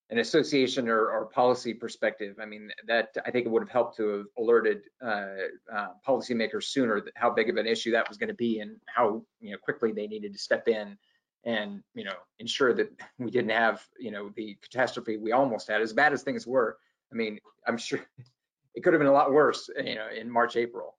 an 0.09 0.17
association 0.17 0.87
or, 0.87 1.11
or 1.11 1.25
policy 1.27 1.73
perspective. 1.75 2.37
I 2.41 2.45
mean, 2.47 2.71
that 2.87 3.09
I 3.27 3.29
think 3.29 3.45
it 3.45 3.49
would 3.49 3.61
have 3.61 3.69
helped 3.69 3.97
to 3.97 4.07
have 4.09 4.25
alerted 4.39 4.81
uh, 5.05 5.25
uh, 5.71 5.87
policymakers 6.07 6.63
sooner 6.63 7.05
how 7.13 7.29
big 7.29 7.51
of 7.51 7.57
an 7.57 7.67
issue 7.67 7.91
that 7.91 8.09
was 8.09 8.17
going 8.17 8.29
to 8.29 8.33
be 8.33 8.59
and 8.59 8.77
how 8.87 9.21
you 9.39 9.51
know 9.51 9.57
quickly 9.61 9.91
they 9.91 10.07
needed 10.07 10.33
to 10.33 10.39
step 10.39 10.67
in 10.67 10.97
and 11.47 11.81
you 11.95 12.03
know 12.03 12.13
ensure 12.39 12.73
that 12.73 12.91
we 13.17 13.31
didn't 13.31 13.51
have 13.51 13.81
you 13.97 14.11
know 14.11 14.29
the 14.35 14.55
catastrophe 14.61 15.17
we 15.17 15.31
almost 15.31 15.67
had 15.67 15.81
as 15.81 15.93
bad 15.93 16.13
as 16.13 16.21
things 16.21 16.45
were. 16.45 16.77
I 17.11 17.15
mean, 17.15 17.39
I'm 17.65 17.77
sure 17.77 18.01
it 18.75 18.83
could 18.83 18.93
have 18.93 18.99
been 18.99 19.07
a 19.07 19.13
lot 19.13 19.31
worse, 19.31 19.69
you 19.83 19.95
know, 19.95 20.07
in 20.15 20.29
March, 20.29 20.55
April. 20.55 20.95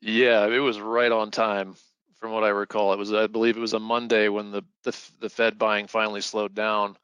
Yeah, 0.00 0.46
it 0.46 0.58
was 0.58 0.80
right 0.80 1.12
on 1.12 1.30
time 1.30 1.74
from 2.16 2.32
what 2.32 2.42
I 2.42 2.48
recall. 2.48 2.92
It 2.92 2.98
was, 2.98 3.12
I 3.12 3.26
believe, 3.26 3.56
it 3.56 3.60
was 3.60 3.74
a 3.74 3.78
Monday 3.78 4.28
when 4.28 4.50
the 4.50 4.62
the, 4.82 4.98
the 5.20 5.28
Fed 5.28 5.58
buying 5.58 5.86
finally 5.86 6.22
slowed 6.22 6.54
down, 6.54 6.96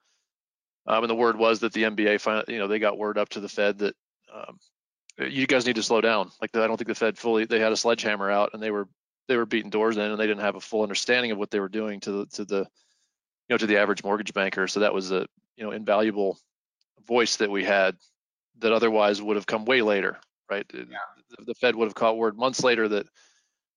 um, 0.86 1.04
and 1.04 1.10
the 1.10 1.14
word 1.14 1.38
was 1.38 1.60
that 1.60 1.74
the 1.74 1.84
MBA, 1.84 2.20
finally, 2.20 2.44
you 2.48 2.58
know, 2.58 2.68
they 2.68 2.78
got 2.78 2.98
word 2.98 3.18
up 3.18 3.28
to 3.30 3.40
the 3.40 3.48
Fed 3.48 3.78
that 3.78 3.94
um, 4.34 4.58
you 5.18 5.46
guys 5.46 5.66
need 5.66 5.76
to 5.76 5.82
slow 5.82 6.00
down. 6.00 6.30
Like 6.40 6.56
I 6.56 6.66
don't 6.66 6.78
think 6.78 6.88
the 6.88 6.94
Fed 6.94 7.18
fully, 7.18 7.44
they 7.44 7.60
had 7.60 7.72
a 7.72 7.76
sledgehammer 7.76 8.30
out 8.30 8.50
and 8.54 8.62
they 8.62 8.70
were 8.70 8.88
they 9.30 9.36
were 9.36 9.46
beating 9.46 9.70
doors 9.70 9.96
in, 9.96 10.02
and 10.02 10.18
they 10.18 10.26
didn't 10.26 10.42
have 10.42 10.56
a 10.56 10.60
full 10.60 10.82
understanding 10.82 11.30
of 11.30 11.38
what 11.38 11.52
they 11.52 11.60
were 11.60 11.68
doing 11.68 12.00
to 12.00 12.10
the 12.10 12.26
to 12.26 12.44
the 12.44 12.58
you 12.58 12.66
know 13.50 13.56
to 13.58 13.66
the 13.66 13.76
average 13.76 14.02
mortgage 14.02 14.34
banker. 14.34 14.66
So 14.66 14.80
that 14.80 14.92
was 14.92 15.12
a 15.12 15.24
you 15.56 15.62
know 15.62 15.70
invaluable 15.70 16.36
voice 17.06 17.36
that 17.36 17.48
we 17.48 17.62
had 17.62 17.96
that 18.58 18.72
otherwise 18.72 19.22
would 19.22 19.36
have 19.36 19.46
come 19.46 19.64
way 19.64 19.82
later, 19.82 20.18
right? 20.50 20.66
Yeah. 20.74 20.82
The, 21.38 21.44
the 21.44 21.54
Fed 21.54 21.76
would 21.76 21.86
have 21.86 21.94
caught 21.94 22.18
word 22.18 22.36
months 22.36 22.64
later 22.64 22.88
that 22.88 23.06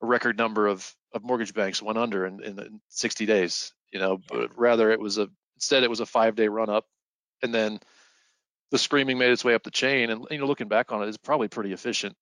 a 0.01 0.05
record 0.05 0.39
number 0.39 0.65
of, 0.65 0.91
of 1.13 1.23
mortgage 1.23 1.53
banks 1.53 1.81
went 1.81 1.99
under 1.99 2.25
in, 2.25 2.43
in 2.43 2.81
60 2.89 3.25
days, 3.25 3.71
you 3.91 3.99
know, 3.99 4.19
but 4.27 4.57
rather 4.57 4.91
it 4.91 4.99
was 4.99 5.19
a, 5.19 5.29
instead 5.55 5.83
it 5.83 5.89
was 5.89 5.99
a 5.99 6.05
five 6.05 6.35
day 6.35 6.47
run 6.47 6.69
up 6.69 6.85
and 7.41 7.53
then 7.53 7.79
the 8.71 8.77
screaming 8.77 9.17
made 9.17 9.31
its 9.31 9.45
way 9.45 9.53
up 9.53 9.63
the 9.63 9.71
chain. 9.71 10.09
And, 10.09 10.25
you 10.29 10.39
know, 10.39 10.47
looking 10.47 10.67
back 10.67 10.91
on 10.91 11.01
it, 11.01 11.07
it's 11.07 11.17
probably 11.17 11.47
pretty 11.47 11.71
efficient 11.71 12.15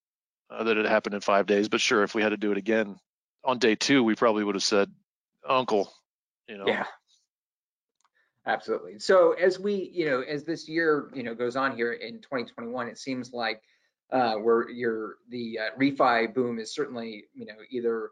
uh, 0.51 0.65
that 0.65 0.77
it 0.77 0.85
happened 0.85 1.15
in 1.15 1.21
five 1.21 1.47
days, 1.47 1.69
but 1.69 1.81
sure, 1.81 2.03
if 2.03 2.13
we 2.13 2.21
had 2.21 2.29
to 2.29 2.37
do 2.37 2.51
it 2.51 2.57
again 2.57 2.97
on 3.43 3.57
day 3.57 3.75
two, 3.75 4.03
we 4.03 4.15
probably 4.15 4.43
would 4.43 4.55
have 4.55 4.63
said, 4.63 4.91
uncle, 5.47 5.91
you 6.47 6.57
know, 6.57 6.65
yeah. 6.67 6.85
Absolutely. 8.45 8.97
So 8.97 9.33
as 9.33 9.59
we 9.59 9.91
you 9.93 10.05
know 10.05 10.21
as 10.21 10.43
this 10.43 10.67
year 10.67 11.11
you 11.13 11.21
know 11.21 11.35
goes 11.35 11.55
on 11.55 11.75
here 11.75 11.93
in 11.93 12.15
2021 12.15 12.87
it 12.87 12.97
seems 12.97 13.33
like 13.33 13.61
uh, 14.11 14.33
where 14.33 14.67
your 14.69 15.17
the 15.29 15.59
uh, 15.59 15.79
refi 15.79 16.33
boom 16.33 16.57
is 16.57 16.73
certainly 16.73 17.25
you 17.35 17.45
know 17.45 17.53
either 17.69 18.09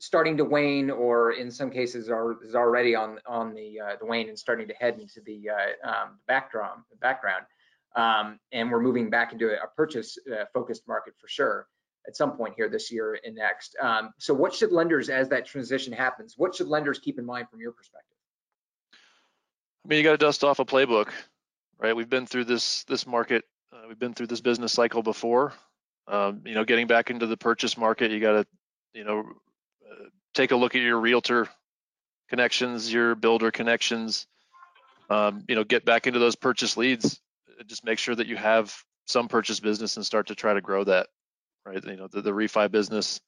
starting 0.00 0.36
to 0.36 0.44
wane 0.44 0.90
or 0.90 1.32
in 1.32 1.50
some 1.50 1.70
cases 1.70 2.08
are 2.08 2.42
is 2.44 2.56
already 2.56 2.96
on 2.96 3.20
on 3.24 3.54
the 3.54 3.78
uh, 3.80 3.96
the 4.00 4.04
wane 4.04 4.28
and 4.28 4.38
starting 4.38 4.66
to 4.66 4.74
head 4.74 4.98
into 4.98 5.20
the 5.20 5.48
uh, 5.48 5.88
um, 5.88 6.18
background 6.26 6.82
background. 7.00 7.44
Um, 7.94 8.38
and 8.52 8.70
we're 8.70 8.82
moving 8.82 9.10
back 9.10 9.32
into 9.32 9.50
a 9.50 9.66
purchase 9.76 10.18
uh, 10.30 10.44
focused 10.52 10.86
market 10.88 11.14
for 11.20 11.28
sure 11.28 11.68
at 12.06 12.16
some 12.16 12.32
point 12.32 12.54
here 12.56 12.68
this 12.68 12.90
year 12.90 13.18
and 13.24 13.34
next 13.34 13.76
um, 13.80 14.10
so 14.18 14.32
what 14.32 14.54
should 14.54 14.72
lenders 14.72 15.08
as 15.08 15.28
that 15.28 15.46
transition 15.46 15.92
happens 15.92 16.34
what 16.36 16.54
should 16.54 16.68
lenders 16.68 16.98
keep 16.98 17.18
in 17.18 17.24
mind 17.24 17.48
from 17.50 17.60
your 17.60 17.72
perspective 17.72 18.16
I 18.94 19.88
mean 19.88 19.98
you 19.98 20.04
got 20.04 20.12
to 20.12 20.18
dust 20.18 20.44
off 20.44 20.58
a 20.58 20.64
playbook 20.64 21.10
right 21.78 21.94
we've 21.94 22.08
been 22.08 22.26
through 22.26 22.44
this 22.44 22.84
this 22.84 23.06
market 23.06 23.44
uh, 23.72 23.86
we've 23.86 23.98
been 23.98 24.14
through 24.14 24.26
this 24.26 24.40
business 24.40 24.72
cycle 24.72 25.02
before. 25.02 25.52
Um, 26.06 26.42
you 26.46 26.54
know, 26.54 26.64
getting 26.64 26.86
back 26.86 27.10
into 27.10 27.26
the 27.26 27.36
purchase 27.36 27.76
market, 27.76 28.10
you 28.10 28.20
got 28.20 28.32
to, 28.32 28.46
you 28.94 29.04
know, 29.04 29.20
uh, 29.20 30.04
take 30.32 30.52
a 30.52 30.56
look 30.56 30.74
at 30.74 30.80
your 30.80 30.98
realtor 30.98 31.48
connections, 32.30 32.92
your 32.92 33.14
builder 33.14 33.50
connections. 33.50 34.26
Um, 35.10 35.44
you 35.48 35.54
know, 35.54 35.64
get 35.64 35.84
back 35.84 36.06
into 36.06 36.18
those 36.18 36.36
purchase 36.36 36.76
leads. 36.76 37.20
Just 37.66 37.84
make 37.84 37.98
sure 37.98 38.14
that 38.14 38.26
you 38.26 38.36
have 38.36 38.74
some 39.06 39.28
purchase 39.28 39.60
business 39.60 39.96
and 39.96 40.04
start 40.04 40.28
to 40.28 40.34
try 40.34 40.54
to 40.54 40.60
grow 40.60 40.84
that. 40.84 41.08
Right. 41.64 41.84
You 41.84 41.96
know, 41.96 42.08
the, 42.08 42.22
the 42.22 42.30
refi 42.30 42.70
business 42.70 43.20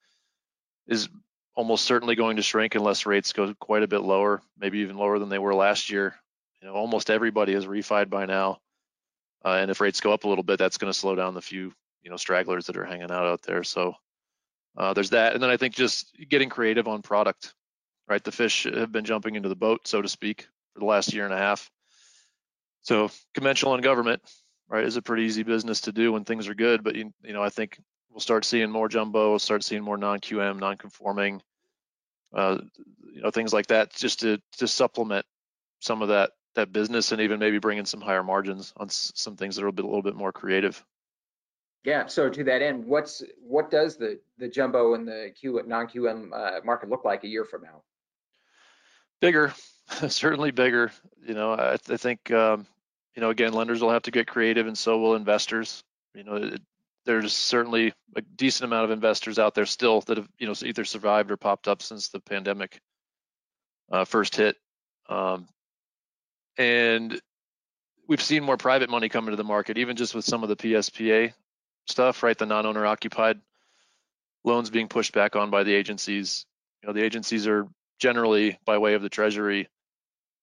is 0.87 1.09
almost 1.55 1.85
certainly 1.85 2.15
going 2.15 2.37
to 2.37 2.43
shrink 2.43 2.75
unless 2.75 3.07
rates 3.07 3.33
go 3.33 3.55
quite 3.61 3.83
a 3.83 3.89
bit 3.89 4.01
lower, 4.01 4.41
maybe 4.59 4.79
even 4.79 4.97
lower 4.97 5.19
than 5.19 5.29
they 5.29 5.39
were 5.39 5.55
last 5.55 5.91
year. 5.91 6.15
You 6.63 6.69
know, 6.69 6.75
almost 6.75 7.11
everybody 7.11 7.55
has 7.55 7.67
refied 7.67 8.09
by 8.09 8.27
now. 8.27 8.61
Uh, 9.45 9.59
and 9.61 9.71
if 9.71 9.81
rates 9.81 10.01
go 10.01 10.13
up 10.13 10.25
a 10.25 10.29
little 10.29 10.45
bit, 10.45 10.59
that's 10.59 10.79
going 10.79 10.93
to 10.93 10.99
slow 10.99 11.15
down 11.15 11.35
the 11.35 11.43
few 11.43 11.73
you 12.03 12.11
know 12.11 12.17
stragglers 12.17 12.67
that 12.67 12.77
are 12.77 12.85
hanging 12.85 13.11
out 13.11 13.27
out 13.27 13.43
there. 13.43 13.63
So 13.63 13.95
uh, 14.77 14.95
there's 14.95 15.11
that. 15.11 15.35
And 15.35 15.43
then 15.43 15.51
I 15.51 15.57
think 15.57 15.75
just 15.75 16.15
getting 16.29 16.49
creative 16.49 16.89
on 16.89 17.03
product. 17.03 17.55
Right, 18.09 18.25
the 18.25 18.33
fish 18.33 18.65
have 18.65 18.91
been 18.91 19.05
jumping 19.05 19.37
into 19.37 19.49
the 19.49 19.55
boat, 19.55 19.87
so 19.87 20.03
to 20.03 20.09
speak, 20.09 20.49
for 20.73 20.81
the 20.81 20.85
last 20.85 21.13
year 21.13 21.25
and 21.25 21.33
a 21.33 21.39
half. 21.39 21.71
So 22.83 23.09
conventional 23.35 23.75
and 23.75 23.85
government, 23.85 24.21
right, 24.69 24.85
is 24.85 24.97
a 24.97 25.03
pretty 25.03 25.25
easy 25.25 25.45
business 25.45 25.83
to 25.83 25.93
do 25.93 26.13
when 26.13 26.25
things 26.25 26.49
are 26.49 26.55
good. 26.55 26.83
But 26.83 26.97
you, 26.97 27.13
you 27.23 27.33
know, 27.33 27.43
I 27.43 27.51
think 27.51 27.79
we'll 28.11 28.21
start 28.21 28.45
seeing 28.45 28.71
more 28.71 28.89
jumbo, 28.89 29.31
we'll 29.31 29.39
start 29.39 29.65
seeing 29.65 29.83
more 29.83 29.97
non-QM, 29.97 30.59
non-conforming, 30.59 31.43
uh, 32.35 32.59
you 33.13 33.23
know, 33.23 33.31
things 33.31 33.53
like 33.53 33.69
that, 33.69 33.95
just 33.95 34.21
to 34.21 34.41
to 34.59 34.69
supplement 34.69 35.27
some 35.81 36.03
of 36.03 36.09
that 36.09 36.33
that 36.55 36.73
business 36.73 37.13
and 37.13 37.21
even 37.21 37.39
maybe 37.39 37.59
bring 37.59 37.79
in 37.79 37.87
some 37.87 38.01
higher 38.01 38.23
margins 38.23 38.73
on 38.77 38.89
some 38.89 39.37
things 39.37 39.57
that 39.57 39.65
are 39.65 39.69
a, 39.69 39.73
bit, 39.73 39.85
a 39.85 39.89
little 39.89 40.03
bit 40.03 40.17
more 40.17 40.33
creative. 40.33 40.85
Yeah. 41.85 42.07
So 42.07 42.29
to 42.29 42.45
that 42.45 42.61
end, 42.61 42.85
what's 42.85 43.23
what 43.41 43.71
does 43.71 43.97
the 43.97 44.21
the 44.39 44.49
jumbo 44.49 44.95
and 44.95 45.07
the 45.07 45.33
Q 45.39 45.63
non 45.67 45.87
QM 45.87 46.31
uh, 46.33 46.61
market 46.65 46.91
look 46.91 47.05
like 47.05 47.25
a 47.25 47.29
year 47.29 47.45
from 47.45 47.63
now? 47.63 47.83
Bigger, 49.21 49.55
certainly 50.09 50.51
bigger. 50.51 50.93
You 51.27 51.35
know, 51.35 51.53
I, 51.53 51.75
I 51.75 51.97
think 51.97 52.31
um, 52.31 52.67
you 53.15 53.23
know 53.23 53.31
again, 53.31 53.55
lenders 53.55 53.81
will 53.81 53.91
have 53.91 54.03
to 54.03 54.11
get 54.11 54.27
creative, 54.27 54.67
and 54.67 54.77
so 54.77 54.99
will 54.99 55.15
investors. 55.15 55.83
You 56.15 56.25
know, 56.25 56.35
it, 56.35 56.61
there's 57.07 57.33
certainly 57.33 57.93
a 58.17 58.21
decent 58.21 58.65
amount 58.65 58.85
of 58.85 58.91
investors 58.91 59.39
out 59.39 59.55
there 59.55 59.67
still 59.67 60.01
that 60.03 60.19
have 60.19 60.29
you 60.39 60.47
know 60.47 60.55
either 60.65 60.85
survived 60.85 61.31
or 61.31 61.37
popped 61.37 61.69
up 61.69 61.83
since 61.83 62.09
the 62.09 62.21
pandemic 62.21 62.81
uh, 63.91 64.05
first 64.05 64.37
hit. 64.37 64.57
Um, 65.09 65.49
and 66.57 67.21
we've 68.09 68.23
seen 68.23 68.45
more 68.45 68.57
private 68.57 68.91
money 68.91 69.09
come 69.09 69.27
into 69.27 69.37
the 69.37 69.45
market, 69.45 69.79
even 69.79 69.97
just 69.97 70.15
with 70.15 70.25
some 70.25 70.43
of 70.43 70.49
the 70.49 70.57
PSPA 70.57 71.33
stuff, 71.87 72.23
right? 72.23 72.37
The 72.37 72.47
non-owner 72.47 72.85
occupied 72.87 73.41
loans 74.45 74.71
being 74.71 74.89
pushed 74.89 75.13
back 75.13 75.37
on 75.37 75.51
by 75.51 75.65
the 75.65 75.75
agencies. 75.75 76.47
You 76.83 76.89
know, 76.89 76.93
the 76.93 77.05
agencies 77.05 77.47
are 77.47 77.67
generally, 77.99 78.59
by 78.65 78.79
way 78.79 78.95
of 78.95 79.03
the 79.03 79.09
Treasury, 79.09 79.69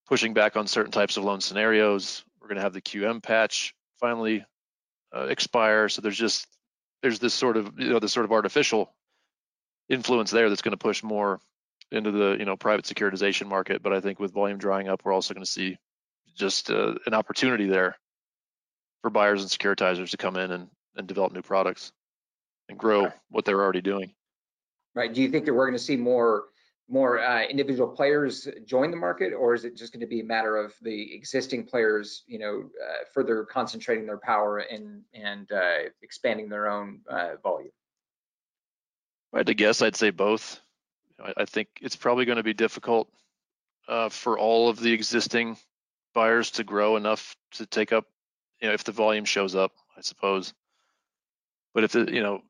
pushing 0.07 0.33
back 0.33 0.55
on 0.55 0.67
certain 0.67 0.91
types 0.91 1.17
of 1.17 1.23
loan 1.23 1.41
scenarios. 1.41 2.23
We're 2.39 2.47
going 2.47 2.57
to 2.57 2.63
have 2.63 2.73
the 2.73 2.81
QM 2.81 3.21
patch 3.21 3.73
finally 3.99 4.45
uh, 5.17 5.25
expire, 5.25 5.89
so 5.89 6.01
there's 6.01 6.17
just 6.17 6.47
there's 7.01 7.19
this 7.19 7.33
sort 7.33 7.57
of 7.57 7.79
you 7.79 7.89
know 7.89 7.99
this 7.99 8.13
sort 8.13 8.25
of 8.25 8.31
artificial 8.31 8.93
influence 9.89 10.31
there 10.31 10.49
that's 10.49 10.61
going 10.61 10.71
to 10.71 10.77
push 10.77 11.03
more 11.03 11.39
into 11.91 12.11
the 12.11 12.35
you 12.37 12.45
know 12.45 12.55
private 12.55 12.85
securitization 12.85 13.47
market. 13.47 13.81
But 13.81 13.93
I 13.93 14.01
think 14.01 14.19
with 14.19 14.33
volume 14.33 14.57
drying 14.57 14.87
up, 14.87 15.01
we're 15.03 15.13
also 15.13 15.33
going 15.33 15.45
to 15.45 15.49
see 15.51 15.77
just 16.35 16.69
uh, 16.69 16.95
an 17.05 17.13
opportunity 17.13 17.67
there 17.67 17.97
for 19.01 19.09
buyers 19.09 19.41
and 19.41 19.49
securitizers 19.49 20.11
to 20.11 20.17
come 20.17 20.37
in 20.37 20.51
and, 20.51 20.69
and 20.95 21.07
develop 21.07 21.33
new 21.33 21.41
products 21.41 21.91
and 22.69 22.77
grow 22.77 23.05
right. 23.05 23.13
what 23.29 23.45
they're 23.45 23.61
already 23.61 23.81
doing. 23.81 24.13
Right. 24.93 25.13
Do 25.13 25.21
you 25.21 25.29
think 25.29 25.45
that 25.45 25.53
we're 25.53 25.65
going 25.65 25.77
to 25.77 25.83
see 25.83 25.95
more 25.95 26.45
more 26.89 27.19
uh, 27.19 27.43
individual 27.43 27.89
players 27.89 28.47
join 28.65 28.91
the 28.91 28.97
market, 28.97 29.33
or 29.33 29.53
is 29.53 29.65
it 29.65 29.75
just 29.75 29.91
going 29.91 30.01
to 30.01 30.07
be 30.07 30.21
a 30.21 30.23
matter 30.23 30.55
of 30.55 30.73
the 30.81 31.13
existing 31.13 31.65
players, 31.65 32.23
you 32.27 32.39
know, 32.39 32.69
uh, 32.81 33.03
further 33.13 33.43
concentrating 33.43 34.05
their 34.05 34.17
power 34.17 34.59
and 34.59 35.03
and 35.13 35.51
uh, 35.51 35.89
expanding 36.01 36.47
their 36.49 36.69
own 36.69 37.01
uh, 37.09 37.35
volume? 37.43 37.71
I 39.33 39.39
had 39.39 39.47
to 39.47 39.53
guess, 39.53 39.81
I'd 39.81 39.95
say 39.95 40.11
both. 40.11 40.59
I, 41.23 41.33
I 41.37 41.45
think 41.45 41.67
it's 41.81 41.95
probably 41.95 42.25
going 42.25 42.37
to 42.37 42.43
be 42.43 42.53
difficult 42.53 43.09
uh, 43.87 44.09
for 44.09 44.39
all 44.39 44.69
of 44.69 44.79
the 44.79 44.93
existing 44.93 45.57
buyers 46.13 46.51
to 46.51 46.63
grow 46.63 46.95
enough 46.95 47.35
to 47.51 47.65
take 47.65 47.91
up, 47.91 48.05
you 48.61 48.67
know, 48.67 48.73
if 48.73 48.83
the 48.83 48.91
volume 48.91 49.25
shows 49.25 49.55
up, 49.55 49.73
I 49.97 50.01
suppose. 50.01 50.53
But 51.73 51.83
if 51.83 51.91
the, 51.91 52.11
you 52.11 52.23
know, 52.23 52.41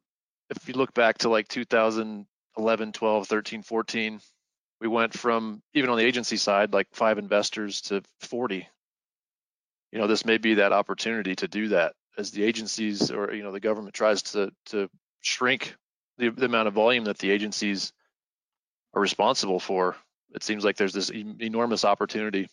if 0.49 0.67
you 0.67 0.75
look 0.75 0.93
back 0.93 1.19
to 1.19 1.29
like 1.29 1.47
2011, 2.57 2.91
12, 2.93 3.27
13, 3.27 3.61
14, 3.61 4.19
we 4.81 4.87
went 4.87 5.13
from 5.13 5.61
even 5.73 5.89
on 5.89 5.97
the 5.97 6.05
agency 6.05 6.37
side, 6.37 6.73
like 6.73 6.87
five 6.91 7.17
investors 7.17 7.81
to 7.81 8.01
40. 8.21 8.67
You 9.91 9.99
know, 9.99 10.07
this 10.07 10.25
may 10.25 10.37
be 10.37 10.55
that 10.55 10.73
opportunity 10.73 11.35
to 11.35 11.47
do 11.47 11.69
that 11.69 11.93
as 12.17 12.31
the 12.31 12.43
agencies 12.43 13.11
or 13.11 13.33
you 13.33 13.43
know 13.43 13.51
the 13.51 13.59
government 13.59 13.93
tries 13.93 14.21
to 14.23 14.51
to 14.67 14.89
shrink 15.21 15.75
the, 16.17 16.29
the 16.29 16.45
amount 16.45 16.67
of 16.67 16.73
volume 16.73 17.05
that 17.05 17.19
the 17.19 17.31
agencies 17.31 17.93
are 18.93 19.01
responsible 19.01 19.59
for. 19.59 19.95
It 20.33 20.43
seems 20.43 20.65
like 20.65 20.77
there's 20.77 20.93
this 20.93 21.09
enormous 21.09 21.85
opportunity 21.85 22.49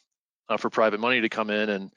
uh, 0.48 0.58
for 0.58 0.70
private 0.70 1.00
money 1.00 1.22
to 1.22 1.28
come 1.28 1.50
in 1.50 1.70
and 1.70 1.90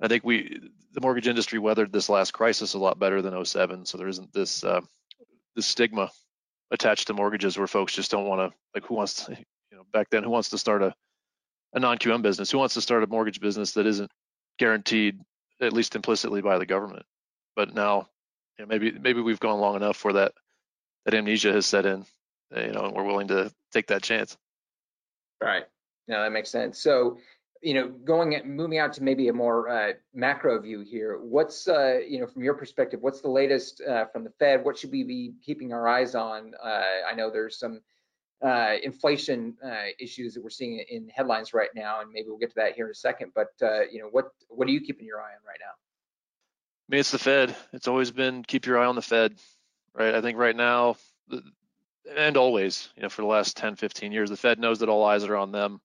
I 0.00 0.08
think 0.08 0.24
we 0.24 0.60
the 0.92 1.00
mortgage 1.00 1.28
industry 1.28 1.58
weathered 1.58 1.92
this 1.92 2.08
last 2.08 2.32
crisis 2.32 2.74
a 2.74 2.78
lot 2.78 2.98
better 2.98 3.22
than 3.22 3.44
07. 3.44 3.86
So 3.86 3.98
there 3.98 4.08
isn't 4.08 4.32
this 4.32 4.64
uh, 4.64 4.80
this 5.54 5.66
stigma 5.66 6.10
attached 6.70 7.06
to 7.06 7.14
mortgages 7.14 7.56
where 7.56 7.66
folks 7.66 7.94
just 7.94 8.10
don't 8.10 8.26
want 8.26 8.40
to 8.40 8.56
like 8.74 8.84
who 8.86 8.94
wants 8.94 9.24
to 9.24 9.32
you 9.70 9.76
know 9.76 9.84
back 9.92 10.08
then 10.10 10.22
who 10.22 10.30
wants 10.30 10.50
to 10.50 10.58
start 10.58 10.82
a 10.82 10.94
a 11.72 11.80
non-QM 11.80 12.22
business 12.22 12.50
who 12.50 12.58
wants 12.58 12.74
to 12.74 12.80
start 12.80 13.02
a 13.02 13.06
mortgage 13.06 13.40
business 13.40 13.72
that 13.72 13.86
isn't 13.86 14.10
guaranteed 14.58 15.20
at 15.60 15.72
least 15.72 15.94
implicitly 15.94 16.40
by 16.40 16.58
the 16.58 16.66
government. 16.66 17.04
But 17.54 17.74
now 17.74 18.08
you 18.58 18.64
know, 18.64 18.68
maybe 18.68 18.92
maybe 18.92 19.20
we've 19.20 19.40
gone 19.40 19.60
long 19.60 19.76
enough 19.76 20.04
where 20.04 20.14
that 20.14 20.32
that 21.04 21.14
amnesia 21.14 21.52
has 21.52 21.66
set 21.66 21.86
in, 21.86 22.04
you 22.56 22.72
know, 22.72 22.86
and 22.86 22.94
we're 22.94 23.04
willing 23.04 23.28
to 23.28 23.52
take 23.72 23.88
that 23.88 24.02
chance. 24.02 24.36
Right. 25.42 25.64
No, 26.08 26.22
that 26.22 26.32
makes 26.32 26.50
sense. 26.50 26.78
So, 26.78 27.18
you 27.62 27.74
know, 27.74 27.88
going 27.88 28.40
moving 28.44 28.78
out 28.78 28.92
to 28.94 29.02
maybe 29.02 29.28
a 29.28 29.32
more 29.32 29.68
uh, 29.68 29.92
macro 30.14 30.60
view 30.60 30.80
here, 30.80 31.18
what's 31.18 31.68
uh, 31.68 31.98
you 32.06 32.20
know 32.20 32.26
from 32.26 32.42
your 32.42 32.54
perspective, 32.54 33.00
what's 33.02 33.20
the 33.20 33.30
latest 33.30 33.80
uh, 33.80 34.06
from 34.06 34.24
the 34.24 34.30
Fed? 34.38 34.64
What 34.64 34.78
should 34.78 34.92
we 34.92 35.04
be 35.04 35.34
keeping 35.44 35.72
our 35.72 35.88
eyes 35.88 36.14
on? 36.14 36.54
Uh, 36.62 36.82
I 37.10 37.14
know 37.14 37.30
there's 37.30 37.58
some 37.58 37.80
uh, 38.44 38.74
inflation 38.82 39.56
uh, 39.64 39.86
issues 39.98 40.34
that 40.34 40.42
we're 40.42 40.50
seeing 40.50 40.84
in 40.88 41.08
headlines 41.08 41.54
right 41.54 41.70
now, 41.74 42.00
and 42.00 42.10
maybe 42.12 42.28
we'll 42.28 42.38
get 42.38 42.50
to 42.50 42.56
that 42.56 42.74
here 42.74 42.86
in 42.86 42.92
a 42.92 42.94
second. 42.94 43.32
But 43.34 43.48
you 43.90 44.00
know, 44.00 44.08
what 44.10 44.26
what 44.48 44.68
are 44.68 44.72
you 44.72 44.80
keeping 44.80 45.06
your 45.06 45.20
eye 45.20 45.32
on 45.32 45.46
right 45.46 45.60
now? 45.60 45.72
I 46.88 46.88
mean, 46.88 47.00
it's 47.00 47.10
the 47.10 47.18
Fed. 47.18 47.56
It's 47.72 47.88
always 47.88 48.12
been 48.12 48.44
keep 48.44 48.66
your 48.66 48.78
eye 48.78 48.86
on 48.86 48.94
the 48.94 49.02
Fed, 49.02 49.34
right? 49.94 50.14
I 50.14 50.20
think 50.20 50.38
right 50.38 50.54
now, 50.54 50.96
and 52.14 52.36
always, 52.36 52.88
you 52.96 53.02
know, 53.02 53.08
for 53.08 53.22
the 53.22 53.28
last 53.28 53.56
10, 53.56 53.76
15 53.76 54.12
years, 54.12 54.30
the 54.30 54.36
Fed 54.36 54.58
knows 54.58 54.78
that 54.78 54.88
all 54.88 55.04
eyes 55.04 55.24
are 55.24 55.36
on 55.36 55.50
them. 55.50 55.80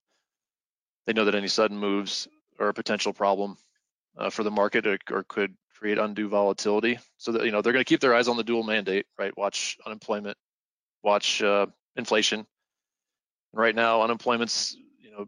They 1.12 1.20
know 1.20 1.25
that 1.25 1.36
any 1.36 1.50
sudden 1.50 1.77
moves 1.77 2.30
are 2.58 2.70
a 2.70 2.74
potential 2.74 3.12
problem 3.12 3.58
uh, 4.18 4.30
for 4.30 4.44
the 4.44 4.51
market 4.51 4.88
or, 4.88 4.98
or, 5.12 5.24
could 5.24 5.53
create 5.77 5.98
undue 5.98 6.30
volatility. 6.30 7.00
So 7.18 7.34
that 7.34 7.44
you 7.44 7.51
know 7.51 7.62
they're 7.62 7.74
going 7.74 7.84
to 7.84 7.89
keep 7.89 8.00
their 8.00 8.15
eyes 8.15 8.30
on 8.30 8.38
the 8.38 8.46
dual 8.46 8.63
mandate, 8.63 9.08
right? 9.20 9.38
Watch 9.38 9.77
unemployment, 9.86 10.38
watch 11.03 11.44
uh, 11.44 11.65
inflation. 11.98 12.48
Right 13.51 13.75
now, 13.75 14.03
unemployment's 14.03 14.77
you 15.00 15.12
know 15.12 15.27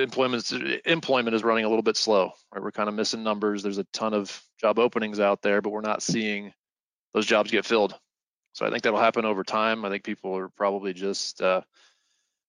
employment 0.00 0.52
employment 0.86 1.34
is 1.34 1.42
running 1.42 1.64
a 1.64 1.68
little 1.68 1.82
bit 1.82 1.96
slow. 1.96 2.30
Right, 2.54 2.62
we're 2.62 2.70
kind 2.70 2.88
of 2.88 2.94
missing 2.94 3.24
numbers. 3.24 3.64
There's 3.64 3.78
a 3.78 3.86
ton 3.92 4.14
of 4.14 4.40
job 4.60 4.78
openings 4.78 5.18
out 5.18 5.42
there, 5.42 5.60
but 5.60 5.70
we're 5.70 5.80
not 5.80 6.00
seeing 6.00 6.52
those 7.12 7.26
jobs 7.26 7.50
get 7.50 7.66
filled. 7.66 7.98
So 8.52 8.66
I 8.66 8.70
think 8.70 8.84
that'll 8.84 9.00
happen 9.00 9.24
over 9.24 9.42
time. 9.42 9.84
I 9.84 9.90
think 9.90 10.04
people 10.04 10.36
are 10.36 10.48
probably 10.48 10.92
just 10.92 11.42
uh, 11.42 11.62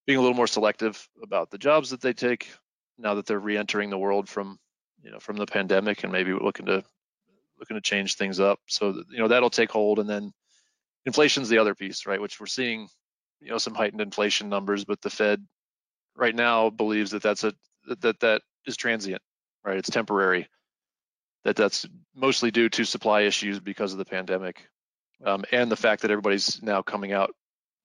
being 0.06 0.18
a 0.18 0.20
little 0.20 0.36
more 0.36 0.46
selective 0.46 1.08
about 1.22 1.50
the 1.50 1.58
jobs 1.58 1.90
that 1.90 2.00
they 2.00 2.12
take 2.12 2.48
now 2.98 3.14
that 3.14 3.26
they're 3.26 3.38
re-entering 3.38 3.90
the 3.90 3.98
world 3.98 4.28
from 4.28 4.58
you 5.02 5.10
know 5.10 5.18
from 5.18 5.36
the 5.36 5.46
pandemic 5.46 6.02
and 6.02 6.12
maybe 6.12 6.32
looking 6.32 6.66
to 6.66 6.84
looking 7.58 7.76
to 7.76 7.80
change 7.80 8.16
things 8.16 8.40
up. 8.40 8.58
So 8.66 9.02
you 9.10 9.18
know 9.18 9.28
that'll 9.28 9.50
take 9.50 9.70
hold, 9.70 9.98
and 9.98 10.08
then 10.08 10.32
inflation's 11.06 11.48
the 11.48 11.58
other 11.58 11.74
piece, 11.74 12.06
right? 12.06 12.20
Which 12.20 12.40
we're 12.40 12.46
seeing 12.46 12.88
you 13.40 13.50
know 13.50 13.58
some 13.58 13.74
heightened 13.74 14.00
inflation 14.00 14.48
numbers, 14.48 14.84
but 14.84 15.00
the 15.00 15.10
Fed 15.10 15.44
right 16.16 16.34
now 16.34 16.70
believes 16.70 17.12
that 17.12 17.22
that's 17.22 17.44
a 17.44 17.52
that 18.00 18.20
that 18.20 18.42
is 18.66 18.76
transient, 18.76 19.22
right? 19.64 19.76
It's 19.76 19.90
temporary. 19.90 20.48
That 21.44 21.56
that's 21.56 21.86
mostly 22.14 22.50
due 22.52 22.68
to 22.70 22.84
supply 22.84 23.22
issues 23.22 23.58
because 23.58 23.92
of 23.92 23.98
the 23.98 24.04
pandemic, 24.04 24.68
um, 25.24 25.44
and 25.50 25.70
the 25.70 25.76
fact 25.76 26.02
that 26.02 26.10
everybody's 26.10 26.62
now 26.62 26.82
coming 26.82 27.12
out 27.12 27.34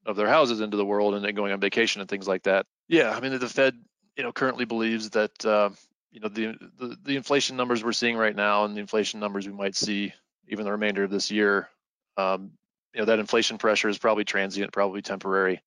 of 0.07 0.15
their 0.15 0.27
houses 0.27 0.61
into 0.61 0.77
the 0.77 0.85
world 0.85 1.13
and 1.13 1.35
going 1.35 1.51
on 1.51 1.59
vacation 1.59 2.01
and 2.01 2.09
things 2.09 2.27
like 2.27 2.43
that. 2.43 2.65
Yeah, 2.87 3.11
I 3.11 3.19
mean 3.19 3.37
the 3.37 3.49
Fed, 3.49 3.77
you 4.15 4.23
know, 4.23 4.31
currently 4.31 4.65
believes 4.65 5.11
that 5.11 5.45
uh, 5.45 5.69
you 6.11 6.21
know 6.21 6.29
the, 6.29 6.55
the 6.79 6.97
the 7.03 7.15
inflation 7.15 7.57
numbers 7.57 7.83
we're 7.83 7.91
seeing 7.91 8.17
right 8.17 8.35
now 8.35 8.65
and 8.65 8.75
the 8.75 8.81
inflation 8.81 9.19
numbers 9.19 9.45
we 9.45 9.53
might 9.53 9.75
see 9.75 10.13
even 10.47 10.65
the 10.65 10.71
remainder 10.71 11.03
of 11.03 11.11
this 11.11 11.29
year, 11.29 11.69
um, 12.15 12.51
you 12.93 13.01
know, 13.01 13.05
that 13.05 13.19
inflation 13.19 13.57
pressure 13.57 13.89
is 13.89 13.97
probably 13.97 14.23
transient, 14.23 14.71
probably 14.71 15.01
temporary. 15.01 15.61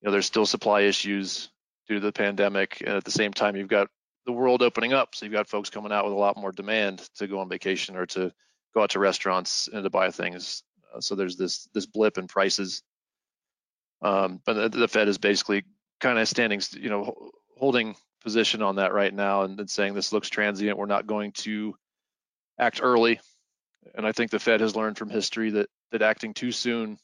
You 0.00 0.06
know, 0.06 0.12
there's 0.12 0.26
still 0.26 0.46
supply 0.46 0.82
issues 0.82 1.50
due 1.88 1.96
to 1.96 2.00
the 2.00 2.12
pandemic. 2.12 2.80
And 2.80 2.96
at 2.96 3.04
the 3.04 3.10
same 3.10 3.32
time, 3.32 3.56
you've 3.56 3.68
got 3.68 3.88
the 4.26 4.32
world 4.32 4.62
opening 4.62 4.92
up. 4.92 5.14
So 5.14 5.26
you've 5.26 5.32
got 5.32 5.48
folks 5.48 5.70
coming 5.70 5.92
out 5.92 6.04
with 6.04 6.14
a 6.14 6.18
lot 6.18 6.36
more 6.36 6.52
demand 6.52 7.08
to 7.16 7.26
go 7.26 7.40
on 7.40 7.48
vacation 7.48 7.96
or 7.96 8.06
to 8.06 8.32
go 8.74 8.82
out 8.82 8.90
to 8.90 8.98
restaurants 8.98 9.68
and 9.72 9.84
to 9.84 9.90
buy 9.90 10.10
things. 10.10 10.62
Uh, 10.94 11.00
so 11.00 11.14
there's 11.14 11.36
this 11.36 11.68
this 11.74 11.86
blip 11.86 12.18
in 12.18 12.26
prices. 12.26 12.82
Um, 14.04 14.40
but 14.44 14.72
the, 14.72 14.80
the, 14.80 14.88
Fed 14.88 15.08
is 15.08 15.16
basically 15.16 15.64
kind 15.98 16.18
of 16.18 16.28
standing, 16.28 16.60
you 16.72 16.90
know, 16.90 17.30
holding 17.56 17.96
position 18.22 18.60
on 18.60 18.76
that 18.76 18.92
right 18.92 19.12
now 19.12 19.42
and, 19.42 19.58
and 19.58 19.70
saying 19.70 19.94
this 19.94 20.12
looks 20.12 20.28
transient. 20.28 20.76
We're 20.76 20.84
not 20.84 21.06
going 21.06 21.32
to 21.32 21.74
act 22.60 22.80
early. 22.82 23.18
And 23.94 24.06
I 24.06 24.12
think 24.12 24.30
the 24.30 24.38
Fed 24.38 24.60
has 24.60 24.76
learned 24.76 24.98
from 24.98 25.08
history 25.08 25.50
that 25.52 25.68
that 25.90 26.02
acting 26.02 26.34
too 26.34 26.52
soon 26.52 26.98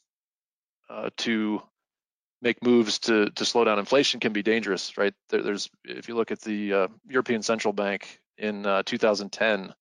uh, 0.89 1.09
to 1.17 1.61
make 2.41 2.63
moves 2.63 2.99
to 2.99 3.31
to 3.31 3.45
slow 3.45 3.63
down 3.63 3.79
inflation 3.79 4.19
can 4.19 4.33
be 4.33 4.43
dangerous, 4.43 4.97
right? 4.97 5.13
There, 5.29 5.41
there's 5.41 5.69
if 5.83 6.07
you 6.07 6.15
look 6.15 6.31
at 6.31 6.41
the 6.41 6.73
uh, 6.73 6.87
European 7.07 7.41
Central 7.41 7.73
Bank 7.73 8.19
in 8.37 8.65
uh, 8.65 8.83
2010, 8.83 9.73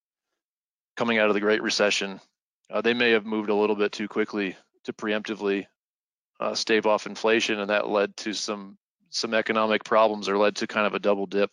coming 0.97 1.19
out 1.19 1.29
of 1.29 1.35
the 1.35 1.41
Great 1.41 1.63
Recession, 1.63 2.21
uh, 2.71 2.81
they 2.81 2.95
may 2.95 3.11
have 3.11 3.27
moved 3.27 3.51
a 3.51 3.55
little 3.55 3.77
bit 3.77 3.93
too 3.93 4.09
quickly 4.09 4.57
to 4.85 4.93
preemptively 4.93 5.67
uh, 6.41 6.55
stave 6.55 6.87
off 6.87 7.07
inflation, 7.07 7.61
and 7.61 7.71
that 7.71 7.89
led 7.89 8.17
to 8.17 8.33
some 8.33 8.79
some 9.11 9.35
economic 9.35 9.85
problems, 9.85 10.29
or 10.29 10.39
led 10.39 10.57
to 10.57 10.67
kind 10.67 10.87
of 10.87 10.95
a 10.95 10.99
double 10.99 11.27
dip, 11.27 11.51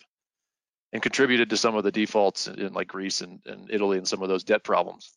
and 0.94 1.02
contributed 1.02 1.50
to 1.50 1.58
some 1.58 1.76
of 1.76 1.84
the 1.84 1.92
defaults 1.92 2.48
in, 2.48 2.72
like 2.74 2.88
Greece 2.88 3.22
and, 3.22 3.42
and, 3.46 3.70
Italy 3.72 3.98
and 3.98 4.08
some 4.08 4.22
of 4.22 4.30
those 4.30 4.44
debt 4.44 4.64
problems. 4.64 5.12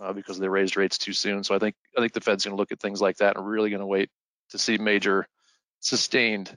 Uh, 0.00 0.12
because 0.12 0.38
they 0.38 0.48
raised 0.48 0.76
rates 0.76 0.96
too 0.96 1.12
soon. 1.12 1.42
So 1.42 1.56
I 1.56 1.58
think 1.58 1.74
I 1.96 2.00
think 2.00 2.12
the 2.12 2.20
Fed's 2.20 2.44
going 2.44 2.56
to 2.56 2.60
look 2.60 2.70
at 2.70 2.78
things 2.78 3.00
like 3.00 3.16
that 3.16 3.36
and 3.36 3.44
really 3.44 3.70
going 3.70 3.80
to 3.80 3.86
wait 3.86 4.10
to 4.50 4.58
see 4.58 4.78
major 4.78 5.26
sustained 5.80 6.56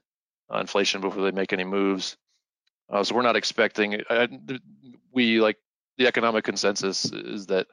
uh, 0.54 0.60
inflation 0.60 1.02
before 1.02 1.24
they 1.24 1.32
make 1.32 1.52
any 1.52 1.64
moves. 1.64 2.18
Uh, 2.88 3.04
so 3.04 3.16
we're 3.16 3.24
not 3.24 3.36
expecting. 3.36 4.04
We 5.12 5.42
like 5.42 5.58
the 5.98 6.06
economic 6.06 6.44
consensus 6.44 7.06
is 7.06 7.48
that 7.48 7.66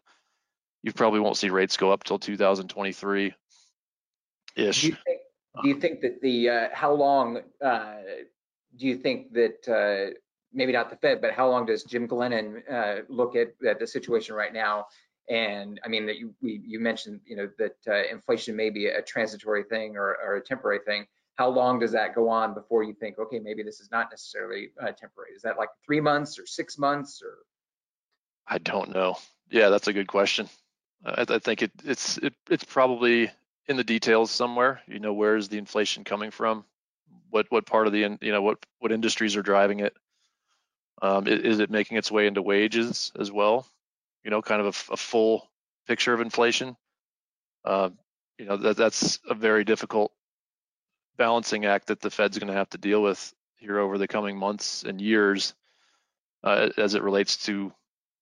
you 0.82 0.94
probably 0.94 1.20
won't 1.20 1.36
see 1.36 1.50
rates 1.50 1.76
go 1.76 1.92
up 1.92 2.02
till 2.02 2.18
2023 2.18 3.34
ish. 4.56 4.82
Do 4.82 4.88
you 4.88 4.96
think, 5.04 5.20
do 5.62 5.68
you 5.68 5.80
think 5.80 6.00
that 6.00 6.20
the 6.20 6.50
uh, 6.50 6.68
how 6.72 6.92
long 6.92 7.40
uh, 7.64 7.94
do 8.76 8.86
you 8.86 8.96
think 8.96 9.32
that 9.32 9.68
uh, 9.68 10.14
maybe 10.52 10.72
not 10.72 10.90
the 10.90 10.96
Fed, 10.96 11.20
but 11.20 11.32
how 11.32 11.48
long 11.48 11.66
does 11.66 11.84
Jim 11.84 12.08
Glennon 12.08 12.62
uh, 12.70 13.02
look 13.08 13.36
at, 13.36 13.48
at 13.66 13.78
the 13.78 13.86
situation 13.86 14.34
right 14.34 14.52
now 14.52 14.86
and 15.28 15.80
I 15.84 15.88
mean 15.88 16.06
that 16.06 16.16
you 16.16 16.34
we, 16.40 16.60
you 16.64 16.80
mentioned 16.80 17.20
you 17.26 17.36
know 17.36 17.48
that 17.58 17.76
uh, 17.86 18.10
inflation 18.10 18.56
may 18.56 18.70
be 18.70 18.86
a 18.86 19.02
transitory 19.02 19.64
thing 19.64 19.96
or, 19.96 20.16
or, 20.24 20.36
a 20.36 20.40
temporary 20.40 20.80
thing. 20.84 21.06
How 21.36 21.48
long 21.48 21.78
does 21.78 21.92
that 21.92 22.14
go 22.14 22.28
on 22.28 22.54
before 22.54 22.82
you 22.82 22.94
think, 22.94 23.18
okay, 23.18 23.38
maybe 23.38 23.62
this 23.62 23.78
is 23.78 23.90
not 23.92 24.08
necessarily 24.10 24.70
uh, 24.82 24.90
temporary? 24.92 25.32
Is 25.36 25.42
that 25.42 25.56
like 25.56 25.68
three 25.86 26.00
months 26.00 26.38
or 26.38 26.46
six 26.46 26.78
months 26.78 27.22
or? 27.22 27.34
I 28.48 28.58
don't 28.58 28.92
know. 28.92 29.18
Yeah, 29.50 29.68
that's 29.68 29.86
a 29.86 29.92
good 29.92 30.08
question. 30.08 30.48
I, 31.04 31.26
I 31.28 31.38
think 31.38 31.62
it, 31.62 31.72
it's 31.84 32.18
it, 32.18 32.34
it's 32.50 32.64
probably 32.64 33.30
in 33.68 33.76
the 33.76 33.84
details 33.84 34.30
somewhere. 34.30 34.80
You 34.86 34.98
know, 34.98 35.12
where 35.12 35.36
is 35.36 35.48
the 35.48 35.58
inflation 35.58 36.04
coming 36.04 36.30
from? 36.30 36.64
What 37.30 37.46
what 37.50 37.66
part 37.66 37.86
of 37.86 37.92
the 37.92 38.18
you 38.20 38.32
know 38.32 38.42
what 38.42 38.64
what 38.78 38.92
industries 38.92 39.36
are 39.36 39.42
driving 39.42 39.80
it? 39.80 39.96
Um, 41.00 41.26
is 41.28 41.60
it 41.60 41.70
making 41.70 41.96
its 41.96 42.10
way 42.10 42.26
into 42.26 42.42
wages 42.42 43.12
as 43.18 43.30
well? 43.30 43.66
you 44.24 44.30
know, 44.30 44.42
kind 44.42 44.60
of 44.60 44.66
a, 44.66 44.92
a 44.92 44.96
full 44.96 45.48
picture 45.86 46.12
of 46.12 46.20
inflation. 46.20 46.76
Uh, 47.64 47.90
you 48.38 48.44
know, 48.44 48.58
that, 48.58 48.76
that's 48.76 49.18
a 49.28 49.34
very 49.34 49.64
difficult 49.64 50.12
balancing 51.16 51.64
act 51.64 51.86
that 51.86 52.00
the 52.00 52.10
Fed's 52.10 52.38
going 52.38 52.48
to 52.48 52.58
have 52.58 52.68
to 52.70 52.78
deal 52.78 53.02
with 53.02 53.32
here 53.56 53.78
over 53.78 53.98
the 53.98 54.06
coming 54.06 54.36
months 54.36 54.84
and 54.84 55.00
years 55.00 55.54
uh, 56.44 56.68
as 56.76 56.94
it 56.94 57.02
relates 57.02 57.38
to 57.46 57.72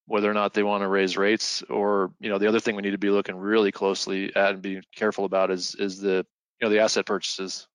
whether 0.07 0.31
or 0.31 0.35
not 0.35 0.55
they 0.55 0.63
want 0.63 0.83
to 0.83 0.89
raise 0.89 1.17
rates 1.17 1.63
or 1.69 2.13
you 2.21 2.29
know 2.29 2.39
the 2.39 2.49
other 2.49 2.61
thing 2.61 2.77
we 2.77 2.83
need 2.83 2.93
to 2.93 2.99
be 2.99 3.11
looking 3.11 3.37
really 3.37 3.73
closely 3.73 4.35
at 4.35 4.55
and 4.55 4.63
be 4.63 4.81
careful 4.95 5.25
about 5.25 5.51
is 5.51 5.75
is 5.77 6.01
the 6.01 6.25
you 6.61 6.63
know 6.63 6.71
the 6.71 6.81
asset 6.81 7.07
purchases 7.07 7.67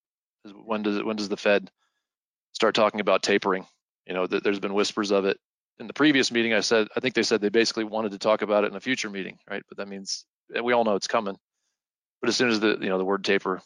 when 0.65 0.81
does 0.81 1.03
when 1.03 1.15
does 1.15 1.29
the 1.29 1.37
fed 1.37 1.69
start 2.53 2.73
talking 2.73 2.99
about 2.99 3.23
tapering 3.23 3.65
you 4.07 4.13
know 4.13 4.27
there's 4.27 4.59
been 4.59 4.73
whispers 4.73 5.11
of 5.11 5.25
it 5.25 5.37
in 5.81 5.87
the 5.87 5.93
previous 5.93 6.31
meeting, 6.31 6.53
I 6.53 6.59
said 6.59 6.87
I 6.95 6.99
think 6.99 7.15
they 7.15 7.23
said 7.23 7.41
they 7.41 7.49
basically 7.49 7.83
wanted 7.83 8.11
to 8.11 8.19
talk 8.19 8.43
about 8.43 8.63
it 8.63 8.67
in 8.67 8.75
a 8.75 8.79
future 8.79 9.09
meeting, 9.09 9.39
right? 9.49 9.63
But 9.67 9.77
that 9.77 9.87
means 9.87 10.25
we 10.63 10.73
all 10.73 10.85
know 10.85 10.95
it's 10.95 11.07
coming. 11.07 11.35
But 12.21 12.29
as 12.29 12.35
soon 12.35 12.49
as 12.49 12.59
the 12.59 12.77
you 12.79 12.87
know 12.87 12.99
the 12.99 13.05
word 13.05 13.25
taper 13.25 13.61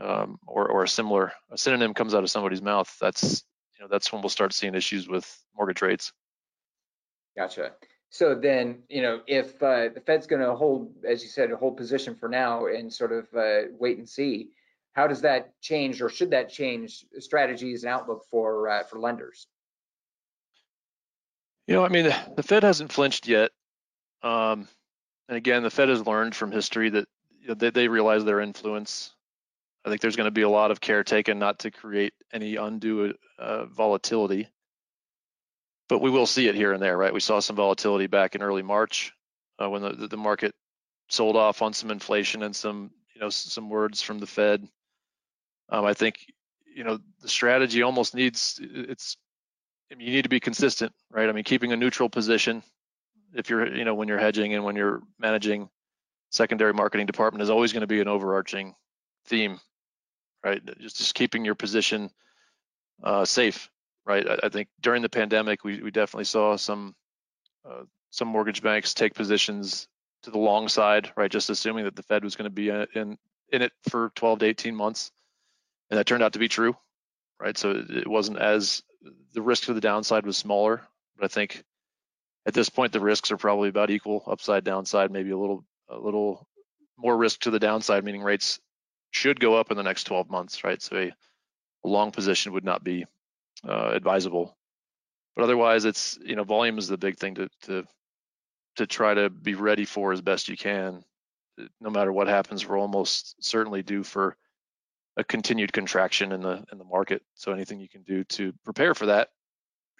um, 0.00 0.38
or 0.46 0.68
or 0.68 0.82
a 0.82 0.88
similar 0.88 1.32
a 1.50 1.56
synonym 1.56 1.94
comes 1.94 2.14
out 2.14 2.24
of 2.24 2.30
somebody's 2.30 2.60
mouth, 2.60 2.94
that's 3.00 3.44
you 3.78 3.84
know 3.84 3.88
that's 3.88 4.12
when 4.12 4.22
we'll 4.22 4.28
start 4.28 4.52
seeing 4.52 4.74
issues 4.74 5.08
with 5.08 5.24
mortgage 5.56 5.82
rates. 5.82 6.12
Gotcha. 7.36 7.72
So 8.10 8.34
then, 8.34 8.82
you 8.88 9.02
know, 9.02 9.20
if 9.26 9.62
uh, 9.62 9.88
the 9.94 10.02
Fed's 10.04 10.26
going 10.26 10.42
to 10.42 10.54
hold, 10.54 10.92
as 11.06 11.22
you 11.22 11.28
said, 11.28 11.50
a 11.50 11.56
hold 11.56 11.76
position 11.76 12.14
for 12.14 12.28
now 12.28 12.66
and 12.66 12.92
sort 12.92 13.12
of 13.12 13.26
uh, 13.36 13.68
wait 13.78 13.98
and 13.98 14.08
see, 14.08 14.50
how 14.92 15.06
does 15.06 15.20
that 15.20 15.60
change, 15.60 16.00
or 16.00 16.08
should 16.08 16.30
that 16.30 16.48
change 16.48 17.04
strategies 17.18 17.84
and 17.84 17.92
outlook 17.92 18.24
for 18.30 18.68
uh, 18.70 18.82
for 18.84 18.98
lenders? 18.98 19.46
You 21.66 21.74
know, 21.74 21.84
I 21.84 21.88
mean, 21.88 22.14
the 22.36 22.42
Fed 22.42 22.62
hasn't 22.62 22.92
flinched 22.92 23.28
yet. 23.28 23.50
Um, 24.22 24.68
and 25.28 25.36
again, 25.36 25.62
the 25.62 25.70
Fed 25.70 25.88
has 25.88 26.06
learned 26.06 26.34
from 26.34 26.52
history 26.52 26.88
that 26.90 27.06
you 27.42 27.48
know, 27.48 27.54
they, 27.54 27.70
they 27.70 27.88
realize 27.88 28.24
their 28.24 28.40
influence. 28.40 29.12
I 29.84 29.88
think 29.90 30.00
there's 30.00 30.16
going 30.16 30.26
to 30.26 30.32
be 30.32 30.42
a 30.42 30.48
lot 30.48 30.70
of 30.70 30.80
care 30.80 31.04
taken 31.04 31.38
not 31.38 31.58
to 31.60 31.70
create 31.70 32.14
any 32.32 32.56
undue 32.56 33.14
uh, 33.38 33.66
volatility. 33.66 34.48
But 35.88 36.00
we 36.00 36.10
will 36.10 36.26
see 36.26 36.48
it 36.48 36.54
here 36.54 36.72
and 36.72 36.82
there, 36.82 36.96
right? 36.96 37.14
We 37.14 37.20
saw 37.20 37.40
some 37.40 37.56
volatility 37.56 38.06
back 38.06 38.34
in 38.34 38.42
early 38.42 38.62
March 38.62 39.12
uh, 39.62 39.70
when 39.70 39.82
the, 39.82 40.08
the 40.08 40.16
market 40.16 40.54
sold 41.08 41.36
off 41.36 41.62
on 41.62 41.72
some 41.72 41.90
inflation 41.90 42.42
and 42.42 42.54
some, 42.54 42.90
you 43.14 43.20
know, 43.20 43.30
some 43.30 43.70
words 43.70 44.02
from 44.02 44.18
the 44.18 44.26
Fed. 44.26 44.66
Um, 45.68 45.84
I 45.84 45.94
think, 45.94 46.16
you 46.74 46.84
know, 46.84 46.98
the 47.22 47.28
strategy 47.28 47.82
almost 47.82 48.14
needs 48.14 48.60
it's 48.60 49.16
I 49.90 49.94
mean, 49.94 50.08
you 50.08 50.14
need 50.14 50.22
to 50.22 50.28
be 50.28 50.40
consistent, 50.40 50.92
right? 51.10 51.28
I 51.28 51.32
mean, 51.32 51.44
keeping 51.44 51.72
a 51.72 51.76
neutral 51.76 52.08
position 52.08 52.62
if 53.34 53.50
you're, 53.50 53.74
you 53.74 53.84
know, 53.84 53.94
when 53.94 54.08
you're 54.08 54.18
hedging 54.18 54.54
and 54.54 54.64
when 54.64 54.76
you're 54.76 55.02
managing 55.18 55.68
secondary 56.30 56.72
marketing 56.72 57.06
department 57.06 57.42
is 57.42 57.50
always 57.50 57.72
going 57.72 57.82
to 57.82 57.86
be 57.86 58.00
an 58.00 58.08
overarching 58.08 58.74
theme, 59.26 59.60
right? 60.44 60.60
Just 60.80 60.96
just 60.96 61.14
keeping 61.14 61.44
your 61.44 61.54
position 61.54 62.10
uh, 63.02 63.24
safe, 63.24 63.70
right? 64.06 64.26
I, 64.28 64.38
I, 64.44 64.48
think 64.48 64.68
during 64.80 65.02
the 65.02 65.08
pandemic, 65.08 65.64
we 65.64 65.82
we 65.82 65.90
definitely 65.90 66.24
saw 66.24 66.56
some 66.56 66.94
uh, 67.68 67.82
some 68.10 68.28
mortgage 68.28 68.62
banks 68.62 68.94
take 68.94 69.14
positions 69.14 69.88
to 70.22 70.30
the 70.30 70.38
long 70.38 70.68
side, 70.68 71.12
right? 71.16 71.30
Just 71.30 71.50
assuming 71.50 71.84
that 71.84 71.96
the 71.96 72.02
Fed 72.02 72.24
was 72.24 72.36
going 72.36 72.50
to 72.50 72.54
be 72.54 72.68
in 72.68 73.18
in 73.52 73.62
it 73.62 73.72
for 73.88 74.10
12 74.14 74.40
to 74.40 74.46
18 74.46 74.74
months, 74.74 75.12
and 75.90 75.98
that 75.98 76.06
turned 76.06 76.22
out 76.22 76.32
to 76.32 76.38
be 76.38 76.48
true, 76.48 76.76
right? 77.40 77.56
So 77.56 77.84
it 77.88 78.08
wasn't 78.08 78.38
as 78.38 78.82
the 79.32 79.42
risk 79.42 79.64
to 79.64 79.74
the 79.74 79.80
downside 79.80 80.26
was 80.26 80.36
smaller, 80.36 80.82
but 81.16 81.24
I 81.24 81.28
think 81.28 81.62
at 82.46 82.54
this 82.54 82.68
point 82.68 82.92
the 82.92 83.00
risks 83.00 83.30
are 83.30 83.36
probably 83.36 83.68
about 83.68 83.90
equal, 83.90 84.22
upside, 84.26 84.64
downside, 84.64 85.10
maybe 85.10 85.30
a 85.30 85.38
little 85.38 85.64
a 85.88 85.98
little 85.98 86.46
more 86.96 87.16
risk 87.16 87.40
to 87.40 87.50
the 87.50 87.60
downside, 87.60 88.04
meaning 88.04 88.22
rates 88.22 88.58
should 89.10 89.38
go 89.38 89.54
up 89.54 89.70
in 89.70 89.76
the 89.76 89.82
next 89.82 90.04
12 90.04 90.30
months, 90.30 90.64
right? 90.64 90.80
So 90.80 90.96
a, 90.96 91.12
a 91.84 91.88
long 91.88 92.10
position 92.10 92.52
would 92.52 92.64
not 92.64 92.82
be 92.82 93.06
uh, 93.68 93.90
advisable. 93.92 94.56
But 95.34 95.44
otherwise, 95.44 95.84
it's 95.84 96.18
you 96.24 96.36
know 96.36 96.44
volume 96.44 96.78
is 96.78 96.88
the 96.88 96.98
big 96.98 97.18
thing 97.18 97.34
to 97.36 97.48
to 97.62 97.84
to 98.76 98.86
try 98.86 99.14
to 99.14 99.30
be 99.30 99.54
ready 99.54 99.84
for 99.84 100.12
as 100.12 100.20
best 100.20 100.48
you 100.48 100.56
can. 100.56 101.04
No 101.80 101.90
matter 101.90 102.12
what 102.12 102.28
happens, 102.28 102.66
we're 102.66 102.78
almost 102.78 103.42
certainly 103.42 103.82
due 103.82 104.02
for 104.02 104.36
a 105.16 105.24
continued 105.24 105.72
contraction 105.72 106.32
in 106.32 106.42
the 106.42 106.64
in 106.72 106.78
the 106.78 106.84
market. 106.84 107.22
So 107.34 107.52
anything 107.52 107.80
you 107.80 107.88
can 107.88 108.02
do 108.02 108.24
to 108.24 108.52
prepare 108.64 108.94
for 108.94 109.06
that, 109.06 109.30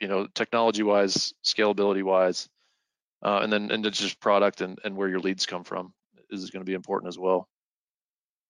you 0.01 0.09
know, 0.09 0.27
technology 0.35 0.83
wise, 0.83 1.35
scalability 1.45 2.03
wise, 2.03 2.49
uh, 3.23 3.41
and 3.43 3.53
then 3.53 3.71
and 3.71 3.85
then 3.85 3.93
just 3.93 4.21
product 4.21 4.61
and, 4.61 4.79
and 4.85 4.97
where 4.97 5.09
your 5.09 5.21
leads 5.21 5.47
come 5.47 5.65
from 5.65 5.93
is 6.31 6.51
going 6.51 6.61
to 6.61 6.69
be 6.69 6.75
important 6.75 7.09
as 7.09 7.19
well. 7.19 7.49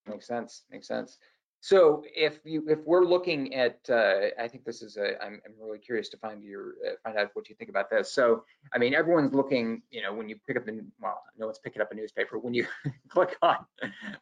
Makes 0.07 0.27
sense. 0.27 0.63
Makes 0.71 0.89
sense. 0.89 1.19
So 1.67 2.05
if 2.15 2.39
you 2.45 2.65
if 2.69 2.79
we're 2.87 3.05
looking 3.05 3.53
at, 3.53 3.81
uh, 3.91 4.29
I 4.39 4.47
think 4.47 4.65
this 4.65 4.83
is 4.83 4.99
a, 4.99 5.21
I'm, 5.21 5.41
I'm 5.45 5.55
really 5.61 5.81
curious 5.81 6.09
to 6.11 6.17
find 6.17 6.41
your 6.45 6.75
uh, 6.87 6.93
find 7.03 7.19
out 7.19 7.31
what 7.35 7.49
you 7.49 7.57
think 7.57 7.71
about 7.71 7.91
this. 7.91 8.13
So 8.13 8.45
I 8.73 8.79
mean, 8.79 8.95
everyone's 8.95 9.35
looking, 9.35 9.83
you 9.91 10.01
know, 10.01 10.15
when 10.15 10.29
you 10.29 10.37
pick 10.47 10.57
up 10.57 10.65
the 10.65 10.81
well, 11.01 11.21
no 11.37 11.47
one's 11.47 11.59
picking 11.59 11.83
up 11.83 11.91
a 11.91 11.97
newspaper. 11.97 12.39
When 12.39 12.55
you 12.55 12.69
click 13.09 13.37
on 13.43 13.57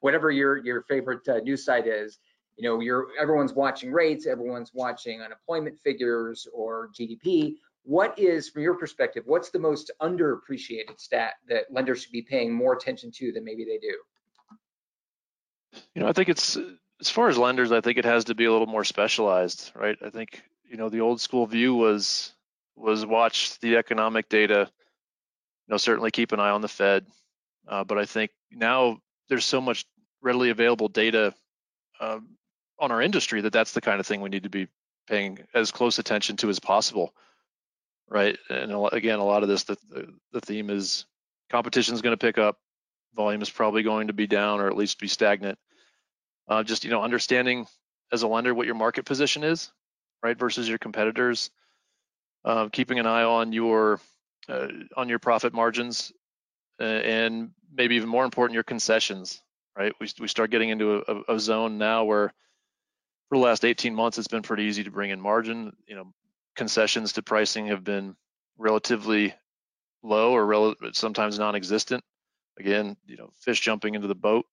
whatever 0.00 0.30
your 0.30 0.64
your 0.64 0.84
favorite 0.84 1.28
uh, 1.28 1.40
news 1.40 1.66
site 1.66 1.86
is, 1.86 2.18
you 2.56 2.66
know, 2.66 2.80
you're 2.80 3.08
everyone's 3.20 3.52
watching 3.52 3.92
rates, 3.92 4.26
everyone's 4.26 4.70
watching 4.72 5.20
unemployment 5.20 5.78
figures 5.84 6.48
or 6.50 6.88
GDP. 6.98 7.56
What 7.82 8.18
is, 8.18 8.48
from 8.48 8.62
your 8.62 8.78
perspective, 8.78 9.24
what's 9.26 9.50
the 9.50 9.58
most 9.58 9.90
underappreciated 10.00 10.98
stat 10.98 11.34
that 11.50 11.64
lenders 11.70 12.04
should 12.04 12.12
be 12.12 12.22
paying 12.22 12.54
more 12.54 12.72
attention 12.72 13.10
to 13.16 13.32
than 13.32 13.44
maybe 13.44 13.66
they 13.66 13.76
do? 13.76 13.98
You 15.94 16.00
know, 16.00 16.08
I 16.08 16.14
think 16.14 16.30
it's 16.30 16.56
as 17.04 17.10
far 17.10 17.28
as 17.28 17.36
lenders, 17.36 17.70
I 17.70 17.82
think 17.82 17.98
it 17.98 18.06
has 18.06 18.24
to 18.24 18.34
be 18.34 18.46
a 18.46 18.52
little 18.52 18.66
more 18.66 18.82
specialized, 18.82 19.72
right? 19.74 19.98
I 20.02 20.08
think 20.08 20.42
you 20.66 20.78
know 20.78 20.88
the 20.88 21.02
old 21.02 21.20
school 21.20 21.46
view 21.46 21.74
was 21.74 22.32
was 22.76 23.04
watch 23.04 23.58
the 23.60 23.76
economic 23.76 24.30
data. 24.30 24.70
You 25.66 25.72
know, 25.72 25.76
certainly 25.76 26.10
keep 26.10 26.32
an 26.32 26.40
eye 26.40 26.48
on 26.48 26.62
the 26.62 26.68
Fed, 26.68 27.06
uh, 27.68 27.84
but 27.84 27.98
I 27.98 28.06
think 28.06 28.30
now 28.50 29.02
there's 29.28 29.44
so 29.44 29.60
much 29.60 29.84
readily 30.22 30.48
available 30.48 30.88
data 30.88 31.34
um, 32.00 32.36
on 32.78 32.90
our 32.90 33.02
industry 33.02 33.42
that 33.42 33.52
that's 33.52 33.72
the 33.72 33.82
kind 33.82 34.00
of 34.00 34.06
thing 34.06 34.22
we 34.22 34.30
need 34.30 34.44
to 34.44 34.48
be 34.48 34.68
paying 35.06 35.40
as 35.52 35.70
close 35.70 35.98
attention 35.98 36.36
to 36.36 36.48
as 36.48 36.58
possible 36.58 37.12
right 38.08 38.38
and 38.48 38.72
again 38.92 39.18
a 39.18 39.24
lot 39.24 39.42
of 39.42 39.50
this 39.50 39.64
the, 39.64 39.76
the 40.32 40.40
theme 40.40 40.70
is 40.70 41.04
competition 41.50 41.94
is 41.94 42.00
going 42.00 42.16
to 42.16 42.26
pick 42.26 42.38
up 42.38 42.58
volume 43.14 43.42
is 43.42 43.50
probably 43.50 43.82
going 43.82 44.06
to 44.06 44.14
be 44.14 44.26
down 44.26 44.60
or 44.60 44.66
at 44.66 44.76
least 44.76 44.98
be 44.98 45.08
stagnant 45.08 45.58
uh, 46.48 46.62
just 46.62 46.84
you 46.84 46.90
know 46.90 47.02
understanding 47.02 47.66
as 48.12 48.22
a 48.22 48.28
lender 48.28 48.54
what 48.54 48.66
your 48.66 48.74
market 48.74 49.04
position 49.04 49.44
is 49.44 49.72
right 50.22 50.38
versus 50.38 50.68
your 50.68 50.78
competitors 50.78 51.50
uh, 52.44 52.68
keeping 52.70 52.98
an 52.98 53.06
eye 53.06 53.24
on 53.24 53.52
your 53.52 54.00
uh, 54.48 54.68
on 54.96 55.08
your 55.08 55.18
profit 55.18 55.52
margins 55.52 56.12
and 56.78 57.50
maybe 57.72 57.96
even 57.96 58.08
more 58.08 58.24
important 58.24 58.54
your 58.54 58.62
concessions 58.64 59.40
right 59.76 59.92
we, 60.00 60.08
we 60.20 60.28
start 60.28 60.50
getting 60.50 60.68
into 60.68 61.02
a, 61.06 61.34
a 61.34 61.40
zone 61.40 61.78
now 61.78 62.04
where 62.04 62.32
for 63.28 63.38
the 63.38 63.44
last 63.44 63.64
18 63.64 63.94
months, 63.94 64.18
it's 64.18 64.28
been 64.28 64.42
pretty 64.42 64.64
easy 64.64 64.84
to 64.84 64.90
bring 64.90 65.10
in 65.10 65.20
margin. 65.20 65.74
You 65.86 65.96
know, 65.96 66.12
concessions 66.56 67.14
to 67.14 67.22
pricing 67.22 67.66
have 67.66 67.82
been 67.82 68.14
relatively 68.58 69.34
low 70.02 70.32
or 70.32 70.46
rel- 70.46 70.74
sometimes 70.92 71.38
non-existent. 71.38 72.04
Again, 72.58 72.96
you 73.06 73.16
know, 73.16 73.30
fish 73.40 73.60
jumping 73.60 73.94
into 73.94 74.06
the 74.06 74.14
boat. 74.14 74.46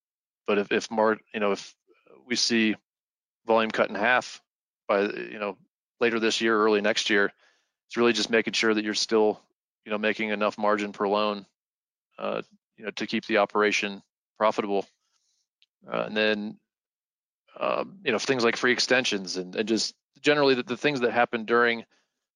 But 0.47 0.57
if 0.57 0.71
if 0.71 0.89
mar- 0.89 1.19
you 1.33 1.39
know, 1.39 1.51
if 1.51 1.75
we 2.31 2.37
see 2.37 2.75
volume 3.45 3.69
cut 3.69 3.89
in 3.89 3.95
half 3.95 4.41
by 4.87 5.01
you 5.01 5.37
know 5.37 5.57
later 5.99 6.19
this 6.19 6.41
year, 6.41 6.57
early 6.57 6.81
next 6.81 7.09
year, 7.11 7.31
it's 7.87 7.97
really 7.97 8.13
just 8.13 8.31
making 8.31 8.53
sure 8.53 8.73
that 8.73 8.83
you're 8.83 8.93
still 8.93 9.39
you 9.85 9.91
know 9.91 9.97
making 9.97 10.29
enough 10.29 10.57
margin 10.57 10.93
per 10.93 11.07
loan, 11.07 11.45
uh, 12.17 12.41
you 12.77 12.85
know, 12.85 12.91
to 12.91 13.05
keep 13.05 13.25
the 13.25 13.37
operation 13.37 14.01
profitable. 14.37 14.87
Uh, 15.91 16.03
and 16.07 16.15
then 16.15 16.57
um, 17.59 17.99
you 18.05 18.13
know 18.13 18.17
things 18.17 18.45
like 18.45 18.55
free 18.55 18.71
extensions 18.71 19.35
and, 19.35 19.55
and 19.55 19.67
just 19.67 19.93
generally 20.21 20.55
the, 20.55 20.63
the, 20.63 20.77
things 20.77 21.01
that 21.01 21.11
happen 21.11 21.43
during 21.43 21.83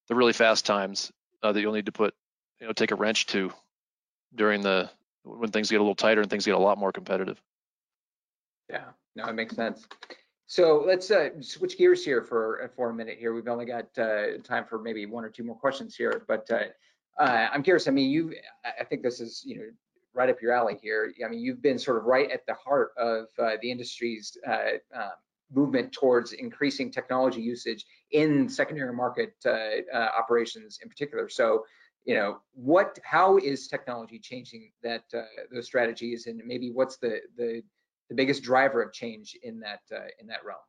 the 0.10 0.16
really 0.16 0.34
fast 0.34 0.66
times 0.66 1.12
uh, 1.42 1.54
that 1.54 1.62
you'll 1.62 1.74
need 1.74 1.86
to 1.86 1.92
put 1.94 2.14
you 2.60 2.68
know 2.68 2.74
take 2.74 2.92
a 2.92 2.96
wrench 2.96 3.28
to 3.28 3.50
during 4.34 4.62
the 4.62 4.90
when 5.24 5.52
things 5.52 5.72
get 5.72 5.78
a 5.78 5.84
little 5.84 5.96
tighter 5.96 6.20
and 6.20 6.30
things 6.30 6.46
get 6.46 6.56
a 6.56 6.60
lot 6.60 6.78
more 6.78 6.92
competitive. 6.92 7.42
Yeah 8.70 8.84
no 9.16 9.26
it 9.26 9.34
makes 9.34 9.56
sense 9.56 9.88
so 10.48 10.84
let's 10.86 11.10
uh, 11.10 11.30
switch 11.42 11.78
gears 11.78 12.06
here 12.06 12.22
for 12.22 12.64
uh, 12.64 12.68
for 12.76 12.90
a 12.90 12.94
minute 12.94 13.18
here 13.18 13.34
we've 13.34 13.48
only 13.48 13.66
got 13.66 13.86
uh, 13.98 14.38
time 14.44 14.66
for 14.66 14.80
maybe 14.80 15.06
one 15.06 15.24
or 15.24 15.30
two 15.30 15.44
more 15.44 15.56
questions 15.56 15.96
here 15.96 16.24
but 16.28 16.50
uh, 16.52 17.22
uh, 17.22 17.48
i'm 17.52 17.64
curious 17.64 17.88
i 17.88 17.92
mean 17.92 18.10
you 18.10 18.34
i 18.80 18.84
think 18.84 19.02
this 19.02 19.20
is 19.20 19.44
you 19.46 19.58
know 19.58 19.64
right 20.16 20.30
up 20.30 20.42
your 20.42 20.54
alley 20.54 20.78
here. 20.82 21.14
I 21.24 21.28
mean, 21.28 21.42
you've 21.42 21.62
been 21.62 21.78
sort 21.78 21.98
of 21.98 22.06
right 22.06 22.32
at 22.32 22.46
the 22.48 22.54
heart 22.54 22.92
of 22.98 23.26
uh, 23.38 23.58
the 23.62 23.70
industry's 23.70 24.38
uh, 24.48 25.10
movement 25.54 25.92
towards 25.92 26.32
increasing 26.32 26.90
technology 26.90 27.42
usage 27.42 27.86
in 28.12 28.50
secondary 28.50 28.94
market 28.94 29.36
operations 29.94 30.80
in 30.82 30.90
particular. 30.90 31.30
So, 31.30 31.66
you 32.06 32.16
know, 32.16 32.38
what, 32.54 32.98
how 33.04 33.38
is 33.38 33.68
technology 33.68 34.18
changing 34.18 34.72
that 34.84 35.04
those 35.52 35.66
strategies, 35.66 36.28
and 36.28 36.42
maybe 36.46 36.72
what's 36.72 36.98
the 36.98 37.20
the 37.38 37.62
the 38.10 38.16
biggest 38.16 38.44
driver 38.44 38.82
of 38.82 38.94
change 38.94 39.38
in 39.42 39.62
that 39.62 39.80
in 40.20 40.28
that 40.28 40.46
realm? 40.46 40.60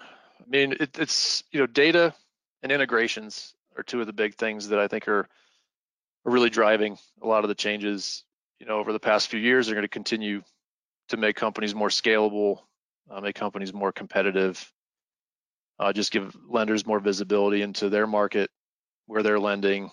I 0.00 0.48
mean, 0.48 0.72
it, 0.78 0.98
it's 0.98 1.44
you 1.50 1.60
know, 1.60 1.66
data 1.66 2.14
and 2.62 2.72
integrations 2.72 3.54
are 3.76 3.82
two 3.82 4.00
of 4.00 4.06
the 4.06 4.12
big 4.12 4.34
things 4.34 4.68
that 4.68 4.78
I 4.78 4.88
think 4.88 5.08
are 5.08 5.28
are 6.24 6.32
really 6.32 6.50
driving 6.50 6.98
a 7.22 7.26
lot 7.26 7.44
of 7.44 7.48
the 7.48 7.54
changes, 7.54 8.24
you 8.58 8.66
know, 8.66 8.78
over 8.78 8.92
the 8.92 9.00
past 9.00 9.28
few 9.28 9.40
years. 9.40 9.66
They're 9.66 9.74
going 9.74 9.82
to 9.84 9.88
continue 9.88 10.42
to 11.08 11.16
make 11.16 11.36
companies 11.36 11.74
more 11.74 11.88
scalable, 11.88 12.60
uh, 13.10 13.20
make 13.20 13.34
companies 13.34 13.72
more 13.72 13.92
competitive, 13.92 14.72
uh, 15.78 15.92
just 15.92 16.12
give 16.12 16.36
lenders 16.48 16.86
more 16.86 17.00
visibility 17.00 17.62
into 17.62 17.88
their 17.88 18.06
market, 18.06 18.50
where 19.06 19.22
they're 19.22 19.40
lending, 19.40 19.90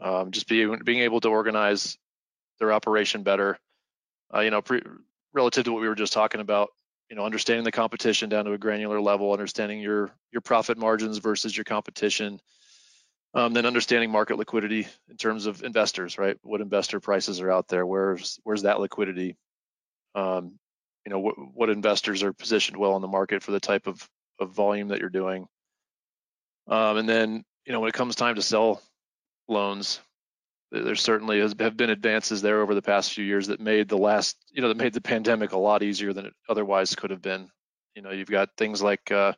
um, 0.00 0.30
just 0.30 0.48
be, 0.48 0.66
being 0.84 1.00
able 1.00 1.20
to 1.20 1.28
organize 1.28 1.96
their 2.58 2.72
operation 2.72 3.22
better. 3.22 3.58
Uh, 4.34 4.40
you 4.40 4.50
know, 4.50 4.62
pre, 4.62 4.82
relative 5.32 5.64
to 5.64 5.72
what 5.72 5.80
we 5.80 5.88
were 5.88 5.94
just 5.94 6.12
talking 6.12 6.40
about, 6.40 6.70
you 7.10 7.16
know, 7.16 7.24
understanding 7.24 7.64
the 7.64 7.72
competition 7.72 8.28
down 8.28 8.44
to 8.44 8.52
a 8.52 8.58
granular 8.58 9.00
level, 9.00 9.32
understanding 9.32 9.80
your 9.80 10.10
your 10.32 10.40
profit 10.40 10.78
margins 10.78 11.18
versus 11.18 11.56
your 11.56 11.64
competition, 11.64 12.40
um, 13.34 13.52
then 13.52 13.66
understanding 13.66 14.10
market 14.10 14.38
liquidity 14.38 14.86
in 15.08 15.16
terms 15.16 15.46
of 15.46 15.62
investors, 15.62 16.18
right? 16.18 16.36
What 16.42 16.60
investor 16.60 17.00
prices 17.00 17.40
are 17.40 17.50
out 17.50 17.68
there? 17.68 17.86
Where's 17.86 18.38
where's 18.44 18.62
that 18.62 18.80
liquidity? 18.80 19.36
Um, 20.14 20.58
you 21.04 21.10
know, 21.10 21.18
what, 21.18 21.34
what 21.54 21.70
investors 21.70 22.22
are 22.22 22.32
positioned 22.32 22.76
well 22.76 22.96
in 22.96 23.02
the 23.02 23.08
market 23.08 23.42
for 23.42 23.50
the 23.50 23.60
type 23.60 23.86
of, 23.86 24.08
of 24.38 24.50
volume 24.50 24.88
that 24.88 25.00
you're 25.00 25.08
doing. 25.08 25.46
Um, 26.68 26.96
and 26.96 27.08
then, 27.08 27.44
you 27.66 27.72
know, 27.72 27.80
when 27.80 27.88
it 27.88 27.94
comes 27.94 28.14
time 28.14 28.36
to 28.36 28.42
sell 28.42 28.80
loans. 29.48 30.00
There 30.72 30.94
certainly 30.94 31.38
has, 31.40 31.54
have 31.58 31.76
been 31.76 31.90
advances 31.90 32.40
there 32.40 32.62
over 32.62 32.74
the 32.74 32.80
past 32.80 33.12
few 33.12 33.24
years 33.24 33.48
that 33.48 33.60
made 33.60 33.90
the 33.90 33.98
last, 33.98 34.38
you 34.50 34.62
know, 34.62 34.68
that 34.68 34.78
made 34.78 34.94
the 34.94 35.02
pandemic 35.02 35.52
a 35.52 35.58
lot 35.58 35.82
easier 35.82 36.14
than 36.14 36.24
it 36.24 36.32
otherwise 36.48 36.94
could 36.94 37.10
have 37.10 37.20
been. 37.20 37.50
You 37.94 38.00
know, 38.00 38.10
you've 38.10 38.30
got 38.30 38.56
things 38.56 38.82
like, 38.82 39.12
uh, 39.12 39.34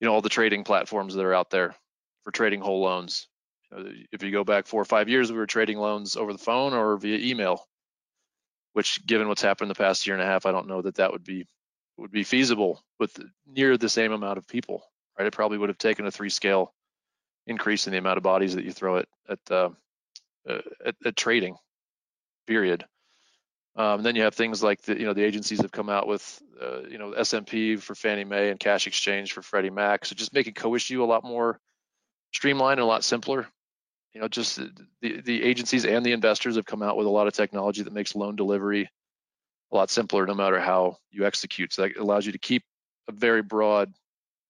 you 0.00 0.06
know, 0.06 0.12
all 0.12 0.22
the 0.22 0.28
trading 0.28 0.64
platforms 0.64 1.14
that 1.14 1.24
are 1.24 1.34
out 1.34 1.50
there 1.50 1.76
for 2.24 2.32
trading 2.32 2.60
whole 2.60 2.80
loans. 2.80 3.28
You 3.70 3.78
know, 3.78 3.90
if 4.10 4.24
you 4.24 4.32
go 4.32 4.42
back 4.42 4.66
four 4.66 4.82
or 4.82 4.86
five 4.86 5.08
years, 5.08 5.30
we 5.30 5.38
were 5.38 5.46
trading 5.46 5.78
loans 5.78 6.16
over 6.16 6.32
the 6.32 6.38
phone 6.38 6.74
or 6.74 6.96
via 6.96 7.18
email, 7.18 7.64
which, 8.72 9.06
given 9.06 9.28
what's 9.28 9.42
happened 9.42 9.70
the 9.70 9.76
past 9.76 10.04
year 10.04 10.16
and 10.16 10.22
a 10.22 10.26
half, 10.26 10.46
I 10.46 10.52
don't 10.52 10.66
know 10.66 10.82
that 10.82 10.96
that 10.96 11.12
would 11.12 11.24
be 11.24 11.46
would 11.96 12.10
be 12.10 12.24
feasible 12.24 12.82
with 12.98 13.16
near 13.46 13.78
the 13.78 13.88
same 13.88 14.12
amount 14.12 14.38
of 14.38 14.48
people. 14.48 14.82
Right? 15.16 15.28
It 15.28 15.32
probably 15.32 15.58
would 15.58 15.70
have 15.70 15.78
taken 15.78 16.06
a 16.06 16.10
three 16.10 16.28
scale 16.28 16.74
increase 17.46 17.86
in 17.86 17.92
the 17.92 17.98
amount 17.98 18.16
of 18.16 18.24
bodies 18.24 18.56
that 18.56 18.64
you 18.64 18.72
throw 18.72 18.98
at 18.98 19.08
at 19.28 19.50
uh, 19.50 19.70
at, 20.48 20.94
at, 21.04 21.16
trading, 21.16 21.56
period. 22.46 22.84
Um, 23.76 24.02
then 24.02 24.16
you 24.16 24.22
have 24.22 24.34
things 24.34 24.62
like 24.62 24.82
the, 24.82 24.98
you 24.98 25.04
know, 25.04 25.12
the 25.12 25.24
agencies 25.24 25.60
have 25.60 25.72
come 25.72 25.90
out 25.90 26.06
with, 26.06 26.42
uh, 26.62 26.82
you 26.88 26.98
know, 26.98 27.12
SMP 27.12 27.78
for 27.78 27.94
Fannie 27.94 28.24
Mae 28.24 28.50
and 28.50 28.58
Cash 28.58 28.86
Exchange 28.86 29.32
for 29.32 29.42
Freddie 29.42 29.70
Mac. 29.70 30.04
So 30.04 30.14
just 30.14 30.32
making 30.32 30.54
co-issue 30.54 31.02
a 31.02 31.04
lot 31.04 31.24
more 31.24 31.60
streamlined 32.32 32.80
and 32.80 32.84
a 32.84 32.88
lot 32.88 33.04
simpler. 33.04 33.46
You 34.14 34.22
know, 34.22 34.28
just 34.28 34.58
the, 35.02 35.20
the 35.20 35.42
agencies 35.42 35.84
and 35.84 36.04
the 36.04 36.12
investors 36.12 36.56
have 36.56 36.64
come 36.64 36.82
out 36.82 36.96
with 36.96 37.06
a 37.06 37.10
lot 37.10 37.26
of 37.26 37.34
technology 37.34 37.82
that 37.82 37.92
makes 37.92 38.14
loan 38.14 38.34
delivery 38.34 38.88
a 39.72 39.76
lot 39.76 39.90
simpler 39.90 40.26
no 40.26 40.34
matter 40.34 40.58
how 40.60 40.96
you 41.10 41.26
execute. 41.26 41.72
So 41.72 41.82
that 41.82 41.96
allows 41.98 42.24
you 42.24 42.32
to 42.32 42.38
keep 42.38 42.62
a 43.08 43.12
very 43.12 43.42
broad 43.42 43.92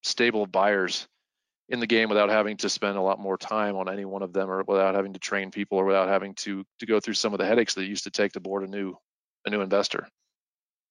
stable 0.02 0.44
of 0.44 0.52
buyers 0.52 1.08
in 1.68 1.80
the 1.80 1.86
game 1.86 2.08
without 2.08 2.28
having 2.28 2.56
to 2.58 2.68
spend 2.68 2.96
a 2.96 3.02
lot 3.02 3.18
more 3.18 3.36
time 3.36 3.76
on 3.76 3.88
any 3.88 4.04
one 4.04 4.22
of 4.22 4.32
them 4.32 4.50
or 4.50 4.62
without 4.62 4.94
having 4.94 5.12
to 5.14 5.18
train 5.18 5.50
people 5.50 5.78
or 5.78 5.84
without 5.84 6.08
having 6.08 6.34
to 6.34 6.64
to 6.78 6.86
go 6.86 7.00
through 7.00 7.14
some 7.14 7.32
of 7.32 7.38
the 7.38 7.46
headaches 7.46 7.74
that 7.74 7.86
used 7.86 8.04
to 8.04 8.10
take 8.10 8.32
to 8.32 8.40
board 8.40 8.62
a 8.62 8.66
new 8.66 8.96
a 9.44 9.50
new 9.50 9.60
investor. 9.60 10.06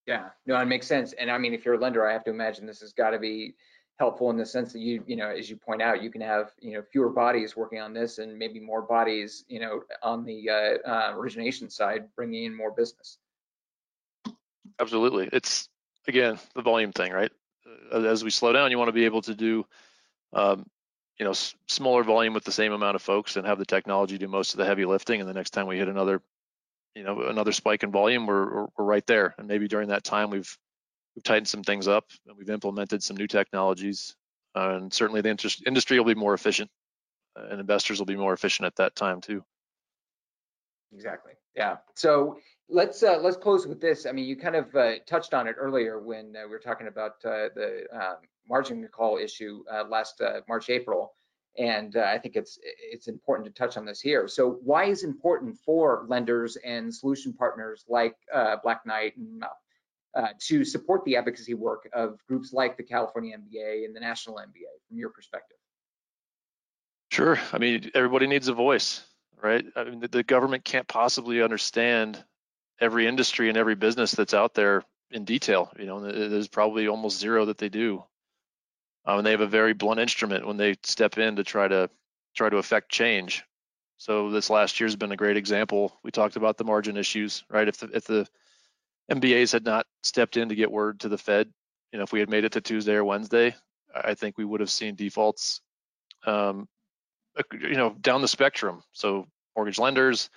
Yeah, 0.06 0.30
no, 0.46 0.60
it 0.60 0.66
makes 0.66 0.86
sense. 0.86 1.14
And 1.14 1.32
I 1.32 1.38
mean, 1.38 1.54
if 1.54 1.66
you're 1.66 1.76
a 1.76 1.80
lender, 1.80 2.08
I 2.08 2.14
have 2.14 2.24
to 2.26 2.30
imagine 2.30 2.66
this 2.66 2.82
has 2.82 2.94
got 2.94 3.12
to 3.12 3.20
be 3.20 3.56
helpful 3.98 4.30
in 4.30 4.38
the 4.38 4.46
sense 4.46 4.74
that 4.74 4.80
you, 4.80 5.04
you 5.08 5.16
know, 5.16 5.30
as 5.30 5.50
you 5.50 5.56
point 5.56 5.82
out, 5.82 6.04
you 6.04 6.12
can 6.12 6.22
have, 6.22 6.52
you 6.60 6.74
know, 6.74 6.84
fewer 6.92 7.10
bodies 7.10 7.56
working 7.56 7.80
on 7.80 7.94
this 7.94 8.18
and 8.18 8.38
maybe 8.38 8.60
more 8.60 8.82
bodies, 8.82 9.46
you 9.48 9.60
know, 9.60 9.82
on 10.04 10.26
the 10.26 10.50
uh, 10.50 10.90
uh, 10.90 11.14
origination 11.16 11.70
side, 11.70 12.08
bringing 12.16 12.44
in 12.44 12.56
more 12.56 12.72
business. 12.72 13.18
Absolutely. 14.80 15.30
It's 15.32 15.70
again 16.08 16.38
the 16.54 16.62
volume 16.62 16.92
thing, 16.92 17.12
right? 17.12 17.32
As 17.92 18.24
we 18.24 18.30
slow 18.30 18.54
down, 18.54 18.70
you 18.70 18.78
want 18.78 18.90
to 18.90 18.94
be 18.94 19.06
able 19.06 19.22
to 19.24 19.34
do 19.34 19.66
um, 20.36 20.66
you 21.20 21.24
know, 21.24 21.32
s- 21.32 21.56
smaller 21.68 22.04
volume 22.04 22.34
with 22.34 22.44
the 22.44 22.52
same 22.52 22.74
amount 22.74 22.96
of 22.96 23.02
folks 23.02 23.38
and 23.38 23.48
have 23.48 23.58
the 23.58 23.66
technology 23.66 24.18
do 24.18 24.28
most 24.28 24.54
of 24.54 24.58
the 24.58 24.66
heavy 24.66 24.86
lifting. 24.86 25.22
And 25.22 25.30
the 25.30 25.34
next 25.34 25.52
time 25.52 25.66
we 25.66 25.78
hit 25.78 25.88
another, 25.88 26.22
you 26.94 27.04
know, 27.04 27.24
another 27.24 27.54
spike 27.54 27.84
in 27.84 27.92
volume, 27.92 28.28
we're, 28.28 28.68
we're, 28.78 28.86
right 28.86 29.06
there. 29.08 29.34
And 29.38 29.48
maybe 29.48 29.68
during 29.68 29.90
that 29.90 30.04
time, 30.04 30.30
we've 30.30 30.58
we've 31.16 31.24
tightened 31.24 31.48
some 31.48 31.64
things 31.64 31.88
up 31.88 32.06
and 32.28 32.38
we've 32.38 32.50
implemented 32.50 33.02
some 33.02 33.16
new 33.16 33.28
technologies. 33.28 34.16
Uh, 34.56 34.76
and 34.76 34.94
certainly 34.94 35.22
the 35.22 35.30
interest, 35.30 35.64
industry 35.66 35.98
will 35.98 36.06
be 36.06 36.16
more 36.16 36.34
efficient 36.34 36.70
uh, 37.38 37.48
and 37.50 37.60
investors 37.60 38.00
will 38.00 38.06
be 38.06 38.16
more 38.16 38.34
efficient 38.34 38.68
at 38.68 38.76
that 38.76 38.96
time 38.96 39.22
too. 39.22 39.44
Exactly. 40.94 41.34
Yeah. 41.56 41.78
So 41.96 42.38
let's 42.70 43.04
uh, 43.04 43.18
let's 43.22 43.38
close 43.38 43.68
with 43.68 43.82
this. 43.82 44.06
I 44.06 44.12
mean, 44.12 44.26
you 44.26 44.36
kind 44.36 44.56
of 44.56 44.76
uh, 44.76 44.94
touched 45.06 45.34
on 45.34 45.48
it 45.48 45.56
earlier 45.60 46.00
when 46.00 46.36
uh, 46.36 46.42
we 46.46 46.52
were 46.52 46.60
talking 46.60 46.88
about 46.88 47.14
uh, 47.24 47.50
the 47.56 47.86
um, 47.94 48.16
margin 48.48 48.88
call 48.92 49.18
issue 49.18 49.64
uh, 49.72 49.84
last 49.88 50.22
uh, 50.22 50.42
March, 50.48 50.70
April. 50.70 51.14
And 51.58 51.96
I 51.96 52.18
think 52.18 52.36
it's 52.36 52.60
it's 52.64 53.08
important 53.08 53.46
to 53.48 53.54
touch 53.54 53.78
on 53.78 53.86
this 53.86 54.02
here. 54.02 54.28
So 54.28 54.60
why 54.64 54.86
is 54.86 55.04
it 55.04 55.08
important 55.08 55.58
for 55.66 56.06
lenders 56.10 56.58
and 56.58 56.94
solution 56.94 57.32
partners 57.32 57.86
like 57.88 58.18
Black 58.62 58.86
Knight 58.86 59.16
and 59.16 59.42
to 60.40 60.66
support 60.66 61.06
the 61.06 61.16
advocacy 61.16 61.54
work 61.54 61.88
of 61.94 62.20
groups 62.28 62.52
like 62.52 62.76
the 62.76 62.84
California 62.84 63.38
MBA 63.38 63.86
and 63.86 63.96
the 63.96 64.02
National 64.02 64.36
MBA 64.36 64.68
from 64.90 64.98
your 64.98 65.12
perspective? 65.12 65.56
Sure. 67.10 67.40
I 67.54 67.58
mean, 67.58 67.90
everybody 67.94 68.28
needs 68.28 68.50
a 68.50 68.54
voice, 68.54 69.06
right? 69.42 69.64
I 69.78 69.86
mean, 69.86 70.02
the, 70.02 70.10
the 70.10 70.24
government 70.24 70.66
can't 70.66 70.90
possibly 70.90 71.42
understand 71.42 72.22
every 72.80 73.08
industry 73.08 73.50
and 73.50 73.58
every 73.58 73.76
business 73.76 74.12
that's 74.12 74.34
out 74.34 74.54
there 74.54 74.84
in 75.12 75.26
detail. 75.26 75.72
You 75.78 75.86
know, 75.86 76.00
there's 76.00 76.48
probably 76.48 76.88
almost 76.88 77.20
zero 77.20 77.46
that 77.46 77.58
they 77.58 77.70
do 77.70 78.04
um, 79.06 79.20
and 79.20 79.26
they 79.26 79.32
have 79.32 79.42
a 79.42 79.48
very 79.48 79.74
blunt 79.74 80.00
instrument 80.00 80.46
when 80.46 80.58
they 80.58 80.76
step 80.84 81.18
in 81.18 81.36
to 81.36 81.44
try 81.44 81.68
to 81.68 81.90
try 82.36 82.50
to 82.50 82.58
affect 82.58 82.90
change. 82.90 83.44
So 83.98 84.30
this 84.30 84.50
last 84.50 84.80
year 84.80 84.88
has 84.88 84.96
been 84.96 85.12
a 85.12 85.18
great 85.18 85.38
example. 85.38 85.98
We 86.04 86.12
talked 86.12 86.36
about 86.36 86.58
the 86.58 86.64
margin 86.66 86.98
issues, 86.98 87.44
right? 87.50 87.68
If 87.68 87.78
the 87.78 87.90
if 87.94 88.06
the 88.06 88.28
MBAs 89.12 89.54
had 89.54 89.64
not 89.64 89.86
stepped 90.04 90.38
in 90.38 90.50
to 90.50 90.56
get 90.56 90.72
word 90.72 91.00
to 91.02 91.10
the 91.10 91.18
Fed, 91.18 91.50
you 91.92 92.00
know, 92.00 92.04
if 92.04 92.12
we 92.12 92.20
had 92.20 92.30
made 92.30 92.44
it 92.44 92.54
to 92.54 92.62
Tuesday 92.62 92.94
or 92.94 93.06
Wednesday, 93.06 93.56
I 93.94 94.16
think 94.16 94.38
we 94.38 94.46
would 94.46 94.60
have 94.60 94.72
seen 94.72 94.96
defaults, 94.96 95.62
um, 96.26 96.68
you 97.54 97.76
know, 97.76 97.92
down 98.02 98.22
the 98.22 98.28
spectrum. 98.28 98.84
So 98.92 99.28
mortgage 99.56 99.80
lenders, 99.80 100.30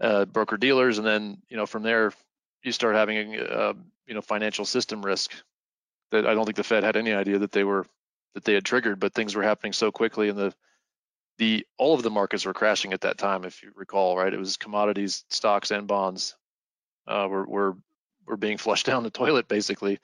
uh, 0.00 0.24
broker 0.26 0.56
dealers, 0.56 0.98
and 0.98 1.06
then 1.06 1.38
you 1.48 1.56
know 1.56 1.66
from 1.66 1.82
there 1.82 2.12
you 2.62 2.72
start 2.72 2.94
having 2.94 3.36
uh, 3.36 3.74
you 4.06 4.14
know 4.14 4.20
financial 4.20 4.64
system 4.64 5.04
risk 5.04 5.32
that 6.10 6.26
I 6.26 6.34
don't 6.34 6.44
think 6.44 6.56
the 6.56 6.64
Fed 6.64 6.84
had 6.84 6.96
any 6.96 7.12
idea 7.12 7.38
that 7.38 7.52
they 7.52 7.64
were 7.64 7.86
that 8.34 8.44
they 8.44 8.54
had 8.54 8.64
triggered, 8.64 9.00
but 9.00 9.14
things 9.14 9.34
were 9.34 9.42
happening 9.42 9.72
so 9.72 9.90
quickly 9.90 10.28
and 10.28 10.38
the 10.38 10.54
the 11.38 11.66
all 11.78 11.94
of 11.94 12.02
the 12.02 12.10
markets 12.10 12.46
were 12.46 12.54
crashing 12.54 12.92
at 12.92 13.02
that 13.02 13.18
time, 13.18 13.44
if 13.44 13.62
you 13.62 13.70
recall, 13.74 14.16
right? 14.16 14.32
It 14.32 14.38
was 14.38 14.56
commodities, 14.56 15.24
stocks, 15.28 15.70
and 15.70 15.86
bonds 15.86 16.34
uh, 17.06 17.26
were 17.28 17.46
were 17.46 17.76
were 18.26 18.36
being 18.36 18.58
flushed 18.58 18.86
down 18.90 19.02
the 19.02 19.10
toilet 19.10 19.48
basically. 19.48 19.98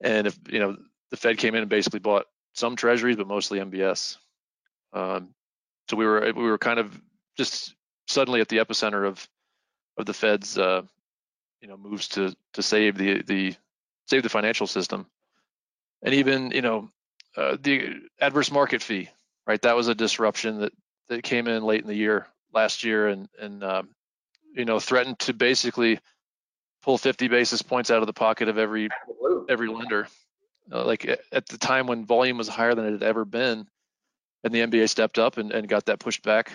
And 0.00 0.26
if 0.26 0.38
you 0.50 0.58
know 0.58 0.76
the 1.10 1.16
Fed 1.16 1.38
came 1.38 1.54
in 1.54 1.62
and 1.62 1.70
basically 1.70 2.00
bought 2.00 2.26
some 2.54 2.76
treasuries, 2.76 3.16
but 3.16 3.26
mostly 3.26 3.58
MBS. 3.58 4.18
Um, 4.92 5.34
so 5.88 5.96
we 5.96 6.06
were 6.06 6.32
we 6.34 6.44
were 6.44 6.58
kind 6.58 6.78
of 6.78 7.00
just 7.36 7.74
suddenly 8.06 8.40
at 8.40 8.48
the 8.48 8.58
epicenter 8.58 9.06
of 9.06 9.28
of 9.98 10.06
the 10.06 10.14
Fed's 10.14 10.58
uh, 10.58 10.82
you 11.60 11.68
know 11.68 11.76
moves 11.76 12.08
to 12.08 12.34
to 12.54 12.62
save 12.62 12.96
the 12.96 13.22
the 13.22 13.54
save 14.06 14.22
the 14.22 14.28
financial 14.28 14.66
system 14.66 15.06
and 16.02 16.14
even 16.14 16.50
you 16.50 16.62
know 16.62 16.88
uh, 17.36 17.56
the 17.60 17.94
adverse 18.20 18.50
market 18.50 18.82
fee, 18.82 19.08
right? 19.46 19.62
That 19.62 19.76
was 19.76 19.88
a 19.88 19.94
disruption 19.94 20.60
that 20.60 20.72
that 21.08 21.22
came 21.22 21.48
in 21.48 21.62
late 21.62 21.80
in 21.80 21.86
the 21.86 21.94
year 21.94 22.26
last 22.52 22.84
year, 22.84 23.08
and 23.08 23.28
and 23.40 23.64
um, 23.64 23.88
you 24.54 24.64
know 24.64 24.80
threatened 24.80 25.18
to 25.20 25.32
basically 25.32 25.98
pull 26.82 26.98
50 26.98 27.28
basis 27.28 27.62
points 27.62 27.90
out 27.90 28.00
of 28.00 28.06
the 28.06 28.12
pocket 28.12 28.48
of 28.48 28.58
every 28.58 28.88
every 29.48 29.68
lender. 29.68 30.08
Uh, 30.70 30.84
like 30.84 31.06
at 31.32 31.46
the 31.46 31.58
time 31.58 31.86
when 31.86 32.04
volume 32.04 32.38
was 32.38 32.48
higher 32.48 32.74
than 32.74 32.86
it 32.86 32.92
had 32.92 33.02
ever 33.02 33.24
been, 33.24 33.66
and 34.44 34.54
the 34.54 34.60
MBA 34.60 34.88
stepped 34.88 35.18
up 35.18 35.36
and, 35.36 35.52
and 35.52 35.68
got 35.68 35.86
that 35.86 35.98
pushed 35.98 36.22
back, 36.22 36.52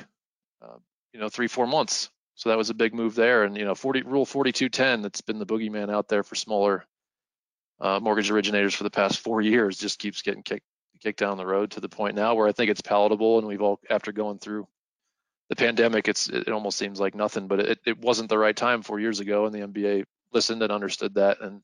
uh, 0.62 0.78
you 1.18 1.24
know, 1.24 1.30
three 1.30 1.48
four 1.48 1.66
months. 1.66 2.12
So 2.36 2.50
that 2.50 2.60
was 2.60 2.70
a 2.70 2.76
big 2.76 2.94
move 2.94 3.16
there. 3.16 3.44
And 3.44 3.58
you 3.58 3.66
know, 3.66 3.74
FINRA 3.74 4.06
rule 4.06 4.24
4210 4.24 5.02
that's 5.02 5.22
been 5.22 5.40
the 5.40 5.48
boogeyman 5.48 5.92
out 5.92 6.08
there 6.08 6.22
for 6.22 6.36
smaller 6.36 6.86
uh, 7.82 8.00
mortgage 8.00 8.30
originators 8.30 8.76
for 8.76 8.84
the 8.84 8.92
past 8.92 9.20
four 9.20 9.42
years 9.54 9.80
just 9.80 9.98
keeps 9.98 10.22
getting 10.22 10.44
kicked 10.44 10.66
kicked 11.02 11.20
down 11.20 11.38
the 11.38 11.46
road 11.46 11.72
to 11.72 11.80
the 11.80 11.90
point 11.90 12.16
now 12.16 12.36
where 12.36 12.48
I 12.48 12.52
think 12.52 12.70
it's 12.70 12.82
palatable, 12.82 13.40
and 13.40 13.48
we've 13.48 13.64
all 13.64 13.80
after 13.90 14.12
going 14.12 14.38
through 14.38 14.68
the 15.50 15.56
pandemic, 15.56 16.08
it's 16.08 16.30
it 16.30 16.50
almost 16.50 16.78
seems 16.78 17.00
like 17.00 17.16
nothing, 17.16 17.48
but 17.48 17.62
it, 17.62 17.80
it 17.86 18.00
wasn't 18.00 18.30
the 18.30 18.38
right 18.38 18.56
time 18.56 18.84
four 18.84 19.00
years 19.00 19.20
ago, 19.20 19.48
and 19.48 19.56
the 19.56 19.68
MBA 19.68 20.06
listened 20.34 20.62
and 20.62 20.72
understood 20.72 21.16
that, 21.16 21.42
and 21.42 21.62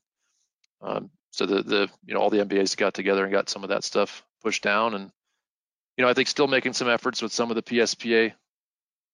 um, 0.82 1.10
so 1.30 1.46
the 1.46 1.62
the 1.62 1.88
you 2.04 2.14
know 2.14 2.20
all 2.20 2.30
the 2.30 2.44
MBAs 2.44 2.76
got 2.76 2.92
together 2.94 3.22
and 3.22 3.32
got 3.32 3.48
some 3.48 3.62
of 3.62 3.70
that 3.70 3.84
stuff 3.84 4.24
pushed 4.42 4.64
down, 4.64 4.94
and 4.94 5.12
you 5.96 6.04
know 6.04 6.10
I 6.10 6.14
think 6.14 6.26
still 6.26 6.48
making 6.48 6.72
some 6.72 6.88
efforts 6.88 7.22
with 7.22 7.32
some 7.32 7.50
of 7.50 7.54
the 7.54 7.62
PSPA 7.62 8.32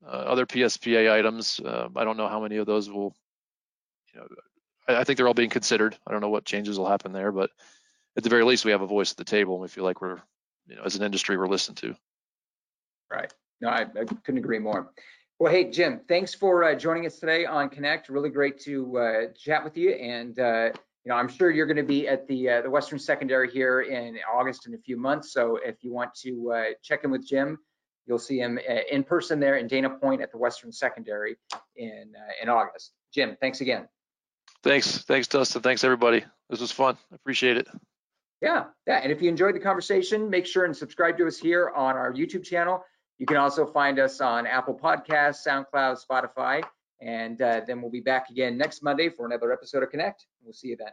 other 0.07 0.47
PSPA 0.47 1.13
items. 1.13 1.61
Uh, 1.61 1.89
I 1.95 2.05
don't 2.05 2.17
know 2.17 2.29
how 2.29 2.41
many 2.41 2.57
of 2.57 2.67
those 2.67 2.91
will 2.91 3.15
you 4.15 4.21
know 4.21 4.27
I, 4.89 5.01
I 5.01 5.05
think 5.05 5.17
they're 5.17 5.29
all 5.29 5.35
being 5.35 5.51
considered. 5.51 5.97
I 6.07 6.13
don't 6.13 6.21
know 6.21 6.29
what 6.29 6.45
changes 6.45 6.79
will 6.79 6.89
happen 6.89 7.13
there, 7.13 7.33
but 7.33 7.51
at 8.17 8.23
the 8.23 8.31
very 8.31 8.45
least, 8.45 8.65
we 8.65 8.73
have 8.73 8.83
a 8.83 8.87
voice 8.87 9.13
at 9.13 9.17
the 9.17 9.25
table, 9.25 9.55
and 9.55 9.63
we 9.63 9.69
feel 9.69 9.85
like 9.85 10.01
we're, 10.01 10.21
you 10.67 10.77
know, 10.77 10.83
as 10.85 10.97
an 10.97 11.03
industry, 11.03 11.37
we're 11.37 11.49
listened 11.49 11.77
to. 11.79 11.95
Right. 13.11 13.33
No, 13.61 13.69
I, 13.69 13.83
I 13.83 14.05
couldn't 14.25 14.39
agree 14.39 14.59
more. 14.59 14.93
Well, 15.39 15.53
hey, 15.53 15.71
Jim, 15.71 16.01
thanks 16.09 16.35
for 16.35 16.65
uh, 16.65 16.75
joining 16.75 17.07
us 17.07 17.19
today 17.19 17.47
on 17.47 17.69
Connect. 17.69 18.09
Really 18.09 18.31
great 18.31 18.61
to 18.61 18.99
uh, 18.99 19.21
chat 19.39 19.65
with 19.65 19.77
you. 19.77 19.93
And, 19.93 20.39
uh, 20.39 20.71
you 21.05 21.09
know, 21.09 21.15
I'm 21.15 21.29
sure 21.29 21.51
you're 21.51 21.67
going 21.67 21.77
to 21.77 21.83
be 21.83 22.07
at 22.07 22.27
the 22.29 22.49
uh, 22.49 22.63
the 22.63 22.71
Western 22.71 22.99
Secondary 22.99 23.51
here 23.51 23.81
in 23.81 24.19
August 24.31 24.67
in 24.67 24.75
a 24.75 24.79
few 24.79 24.99
months. 24.99 25.33
So 25.33 25.59
if 25.65 25.83
you 25.83 25.95
want 25.95 26.15
to 26.17 26.53
uh, 26.53 26.65
check 26.83 27.05
in 27.05 27.11
with 27.11 27.27
Jim, 27.27 27.59
you'll 28.11 28.19
see 28.19 28.41
him 28.41 28.59
uh, 28.69 28.75
in 28.91 29.05
person 29.05 29.39
there 29.39 29.57
in 29.57 29.69
Dana 29.69 29.89
Point 29.89 30.21
at 30.21 30.33
the 30.33 30.37
Western 30.37 30.73
Secondary 30.73 31.37
in 31.77 32.13
in 32.43 32.49
August. 32.49 32.93
Jim, 33.15 33.37
thanks 33.41 33.61
again. 33.61 33.89
Thanks. 34.65 34.99
Thanks, 34.99 35.29
Dustin. 35.29 35.63
Thanks, 35.63 35.85
everybody. 35.85 36.25
This 36.51 36.61
was 36.61 36.73
fun. 36.73 36.99
I 37.13 37.15
appreciate 37.15 37.57
it. 37.57 37.69
Yeah, 38.43 38.65
yeah. 38.87 39.01
And 39.03 39.13
if 39.13 39.23
you 39.23 39.29
enjoyed 39.29 39.55
the 39.55 39.61
conversation, 39.61 40.29
make 40.29 40.45
sure 40.45 40.65
and 40.65 40.77
subscribe 40.77 41.17
to 41.19 41.27
us 41.27 41.39
here 41.39 41.71
on 41.71 41.97
our 41.97 42.13
YouTube 42.13 42.45
channel. 42.45 42.83
You 43.19 43.27
can 43.27 43.37
also 43.37 43.65
find 43.65 43.99
us 43.99 44.21
on 44.21 44.47
Apple 44.47 44.75
Podcasts, 44.75 45.47
SoundCloud, 45.47 45.99
Spotify, 46.05 46.63
and 47.01 47.41
uh, 47.41 47.61
then 47.67 47.81
we'll 47.81 47.91
be 47.91 48.01
back 48.01 48.31
again 48.31 48.59
next 48.59 48.83
Monday 48.83 49.09
for 49.09 49.25
another 49.25 49.53
episode 49.53 49.83
of 49.83 49.91
Connect. 49.91 50.27
We'll 50.43 50.53
see 50.53 50.69
you 50.69 50.77
then. 50.77 50.93